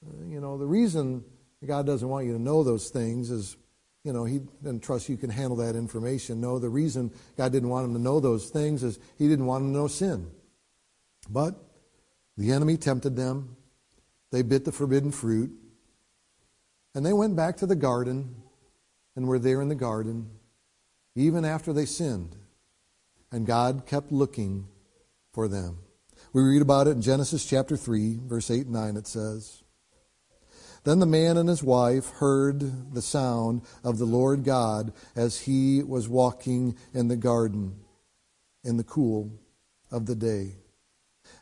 Uh, 0.04 0.24
you 0.28 0.40
know, 0.40 0.56
the 0.58 0.66
reason 0.66 1.24
God 1.66 1.86
doesn't 1.86 2.08
want 2.08 2.26
you 2.26 2.32
to 2.32 2.42
know 2.42 2.64
those 2.64 2.90
things 2.90 3.30
is, 3.30 3.56
you 4.04 4.12
know, 4.12 4.24
He 4.24 4.40
doesn't 4.62 4.82
trust 4.82 5.08
you 5.08 5.16
can 5.16 5.30
handle 5.30 5.56
that 5.56 5.76
information. 5.76 6.40
No, 6.40 6.58
the 6.58 6.68
reason 6.68 7.12
God 7.36 7.52
didn't 7.52 7.68
want 7.68 7.86
him 7.86 7.94
to 7.94 8.00
know 8.00 8.20
those 8.20 8.50
things 8.50 8.82
is 8.82 8.98
He 9.18 9.28
didn't 9.28 9.46
want 9.46 9.64
him 9.64 9.72
to 9.72 9.78
know 9.78 9.86
sin. 9.86 10.30
But 11.30 11.54
the 12.36 12.52
enemy 12.52 12.76
tempted 12.76 13.16
them. 13.16 13.56
They 14.30 14.42
bit 14.42 14.64
the 14.64 14.72
forbidden 14.72 15.12
fruit. 15.12 15.52
And 16.94 17.06
they 17.06 17.12
went 17.12 17.36
back 17.36 17.58
to 17.58 17.66
the 17.66 17.76
garden 17.76 18.34
and 19.14 19.26
were 19.26 19.38
there 19.38 19.62
in 19.62 19.68
the 19.68 19.74
garden 19.74 20.30
even 21.14 21.44
after 21.44 21.72
they 21.72 21.84
sinned. 21.86 22.36
And 23.30 23.46
God 23.46 23.84
kept 23.86 24.12
looking 24.12 24.66
for 25.32 25.48
them. 25.48 25.78
We 26.32 26.42
read 26.42 26.62
about 26.62 26.86
it 26.86 26.92
in 26.92 27.02
Genesis 27.02 27.44
chapter 27.44 27.76
3, 27.76 28.20
verse 28.24 28.50
8 28.50 28.66
and 28.66 28.72
9. 28.72 28.96
It 28.96 29.06
says, 29.06 29.62
then 30.84 30.98
the 30.98 31.06
man 31.06 31.36
and 31.36 31.48
his 31.48 31.62
wife 31.62 32.10
heard 32.10 32.92
the 32.92 33.02
sound 33.02 33.62
of 33.84 33.98
the 33.98 34.04
Lord 34.04 34.44
God 34.44 34.92
as 35.14 35.40
he 35.40 35.82
was 35.82 36.08
walking 36.08 36.76
in 36.92 37.08
the 37.08 37.16
garden 37.16 37.76
in 38.64 38.76
the 38.76 38.84
cool 38.84 39.30
of 39.90 40.06
the 40.06 40.16
day. 40.16 40.56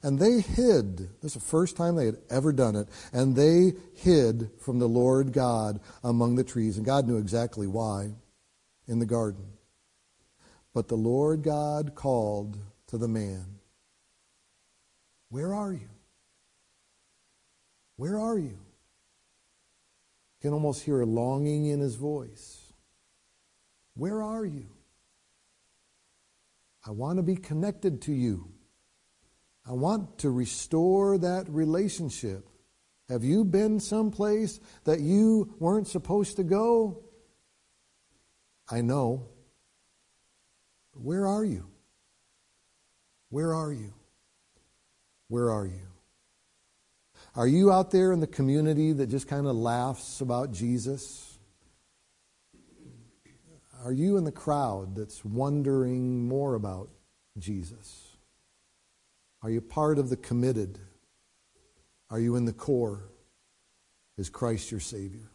And 0.03 0.19
they 0.19 0.41
hid. 0.41 0.99
This 1.21 1.35
is 1.37 1.43
the 1.43 1.49
first 1.49 1.77
time 1.77 1.97
they 1.97 2.07
had 2.07 2.19
ever 2.31 2.53
done 2.53 2.77
it. 2.77 2.89
And 3.13 3.37
they 3.37 3.73
hid 3.95 4.51
from 4.59 4.79
the 4.79 4.89
Lord 4.89 5.33
God 5.33 5.81
among 6.03 6.37
the 6.37 6.45
trees. 6.45 6.77
And 6.77 6.87
God 6.87 7.07
knew 7.07 7.19
exactly 7.19 7.67
why 7.67 8.13
in 8.89 8.99
the 8.99 9.07
garden. 9.07 9.45
But 10.75 10.89
the 10.89 10.97
Lord 10.97 11.43
God 11.43 11.95
called 11.95 12.59
to 12.89 12.99
the 12.99 13.09
man, 13.09 13.59
Where 15.29 15.55
are 15.55 15.73
you? 15.73 15.89
Where 17.97 18.19
are 18.19 18.39
you? 18.39 18.59
Can 20.41 20.53
almost 20.53 20.83
hear 20.83 21.01
a 21.01 21.07
longing 21.07 21.67
in 21.67 21.81
his 21.81 21.97
voice. 21.97 22.73
Where 23.95 24.23
are 24.23 24.45
you? 24.45 24.69
I 26.87 26.93
want 26.93 27.19
to 27.19 27.23
be 27.23 27.37
connected 27.37 28.03
to 28.03 28.13
you. 28.13 28.53
I 29.69 29.73
want 29.73 30.19
to 30.19 30.31
restore 30.31 31.19
that 31.19 31.49
relationship. 31.49 32.49
Have 33.09 33.25
you 33.25 33.45
been 33.45 33.81
someplace 33.81 34.61
that 34.85 35.01
you 35.01 35.55
weren't 35.59 35.89
supposed 35.89 36.37
to 36.37 36.45
go? 36.45 37.03
I 38.71 38.81
know. 38.81 39.29
Where 40.95 41.27
are 41.27 41.45
you? 41.45 41.67
Where 43.29 43.55
are 43.55 43.73
you? 43.73 43.93
Where 45.29 45.51
are 45.51 45.67
you? 45.67 45.90
Are 47.37 47.47
you 47.47 47.71
out 47.71 47.93
there 47.93 48.13
in 48.13 48.21
the 48.21 48.27
community 48.27 48.93
that 48.93 49.07
just 49.07 49.29
kind 49.29 49.47
of 49.47 49.55
laughs 49.55 50.21
about 50.21 50.53
Jesus? 50.53 51.39
Are 53.85 53.93
you 53.93 54.17
in 54.17 54.25
the 54.25 54.33
crowd 54.33 54.97
that's 54.97 55.25
wondering 55.25 56.27
more 56.27 56.55
about 56.55 56.91
Jesus? 57.39 58.17
Are 59.43 59.51
you 59.51 59.61
part 59.61 59.99
of 59.99 60.11
the 60.11 60.17
committed? 60.17 60.79
Are 62.11 62.19
you 62.19 62.35
in 62.37 62.45
the 62.45 62.53
core? 62.53 63.09
Is 64.19 64.29
Christ 64.29 64.71
your 64.71 64.81
Savior? 64.81 65.31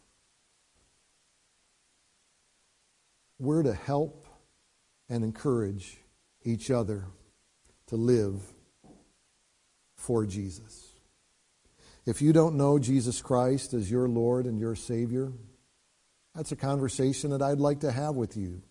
We're 3.38 3.62
to 3.62 3.74
help 3.74 4.26
and 5.08 5.24
encourage 5.24 5.98
each 6.44 6.70
other 6.70 7.06
to 7.88 7.96
live 7.96 8.40
for 9.96 10.26
Jesus. 10.26 10.95
If 12.06 12.22
you 12.22 12.32
don't 12.32 12.54
know 12.54 12.78
Jesus 12.78 13.20
Christ 13.20 13.74
as 13.74 13.90
your 13.90 14.08
Lord 14.08 14.46
and 14.46 14.60
your 14.60 14.76
Savior, 14.76 15.32
that's 16.36 16.52
a 16.52 16.56
conversation 16.56 17.30
that 17.30 17.42
I'd 17.42 17.58
like 17.58 17.80
to 17.80 17.90
have 17.90 18.14
with 18.14 18.36
you. 18.36 18.62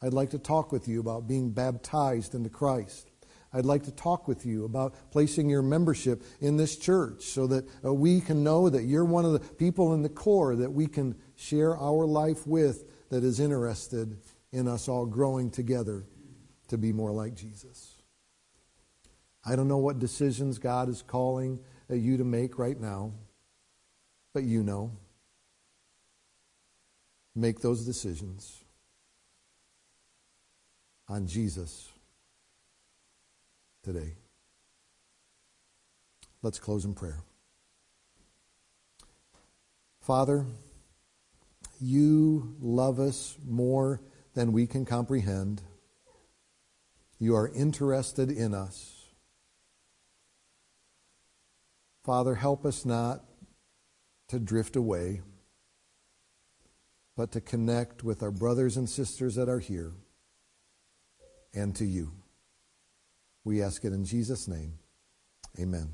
I'd 0.00 0.14
like 0.14 0.30
to 0.30 0.38
talk 0.38 0.72
with 0.72 0.88
you 0.88 0.98
about 0.98 1.28
being 1.28 1.50
baptized 1.50 2.34
into 2.34 2.48
Christ. 2.48 3.10
I'd 3.52 3.66
like 3.66 3.82
to 3.82 3.90
talk 3.90 4.26
with 4.26 4.46
you 4.46 4.64
about 4.64 4.94
placing 5.10 5.50
your 5.50 5.60
membership 5.60 6.22
in 6.40 6.56
this 6.56 6.76
church 6.76 7.24
so 7.24 7.46
that 7.48 7.68
uh, 7.84 7.92
we 7.92 8.22
can 8.22 8.42
know 8.42 8.70
that 8.70 8.84
you're 8.84 9.04
one 9.04 9.26
of 9.26 9.32
the 9.32 9.40
people 9.40 9.92
in 9.92 10.00
the 10.02 10.08
core 10.08 10.56
that 10.56 10.72
we 10.72 10.86
can 10.86 11.16
share 11.36 11.76
our 11.76 12.06
life 12.06 12.46
with 12.46 12.84
that 13.10 13.24
is 13.24 13.40
interested 13.40 14.16
in 14.52 14.68
us 14.68 14.88
all 14.88 15.04
growing 15.04 15.50
together 15.50 16.06
to 16.68 16.78
be 16.78 16.92
more 16.92 17.10
like 17.10 17.34
Jesus. 17.34 17.96
I 19.44 19.56
don't 19.56 19.68
know 19.68 19.78
what 19.78 19.98
decisions 19.98 20.58
God 20.58 20.88
is 20.88 21.02
calling 21.02 21.60
you 21.96 22.16
to 22.18 22.24
make 22.24 22.58
right 22.58 22.80
now, 22.80 23.12
but 24.32 24.42
you 24.44 24.62
know. 24.62 24.92
Make 27.34 27.60
those 27.60 27.84
decisions 27.84 28.64
on 31.08 31.26
Jesus 31.26 31.88
today. 33.82 34.14
Let's 36.42 36.58
close 36.58 36.84
in 36.84 36.94
prayer. 36.94 37.20
Father, 40.00 40.44
you 41.80 42.56
love 42.60 42.98
us 42.98 43.36
more 43.46 44.00
than 44.34 44.52
we 44.52 44.66
can 44.66 44.84
comprehend. 44.84 45.62
You 47.18 47.36
are 47.36 47.48
interested 47.48 48.30
in 48.30 48.54
us. 48.54 48.99
Father, 52.04 52.34
help 52.34 52.64
us 52.64 52.84
not 52.84 53.24
to 54.28 54.38
drift 54.38 54.76
away, 54.76 55.20
but 57.16 57.32
to 57.32 57.40
connect 57.40 58.02
with 58.02 58.22
our 58.22 58.30
brothers 58.30 58.76
and 58.76 58.88
sisters 58.88 59.34
that 59.34 59.48
are 59.48 59.58
here 59.58 59.92
and 61.52 61.74
to 61.76 61.84
you. 61.84 62.12
We 63.44 63.62
ask 63.62 63.84
it 63.84 63.92
in 63.92 64.04
Jesus' 64.04 64.48
name. 64.48 64.78
Amen. 65.58 65.90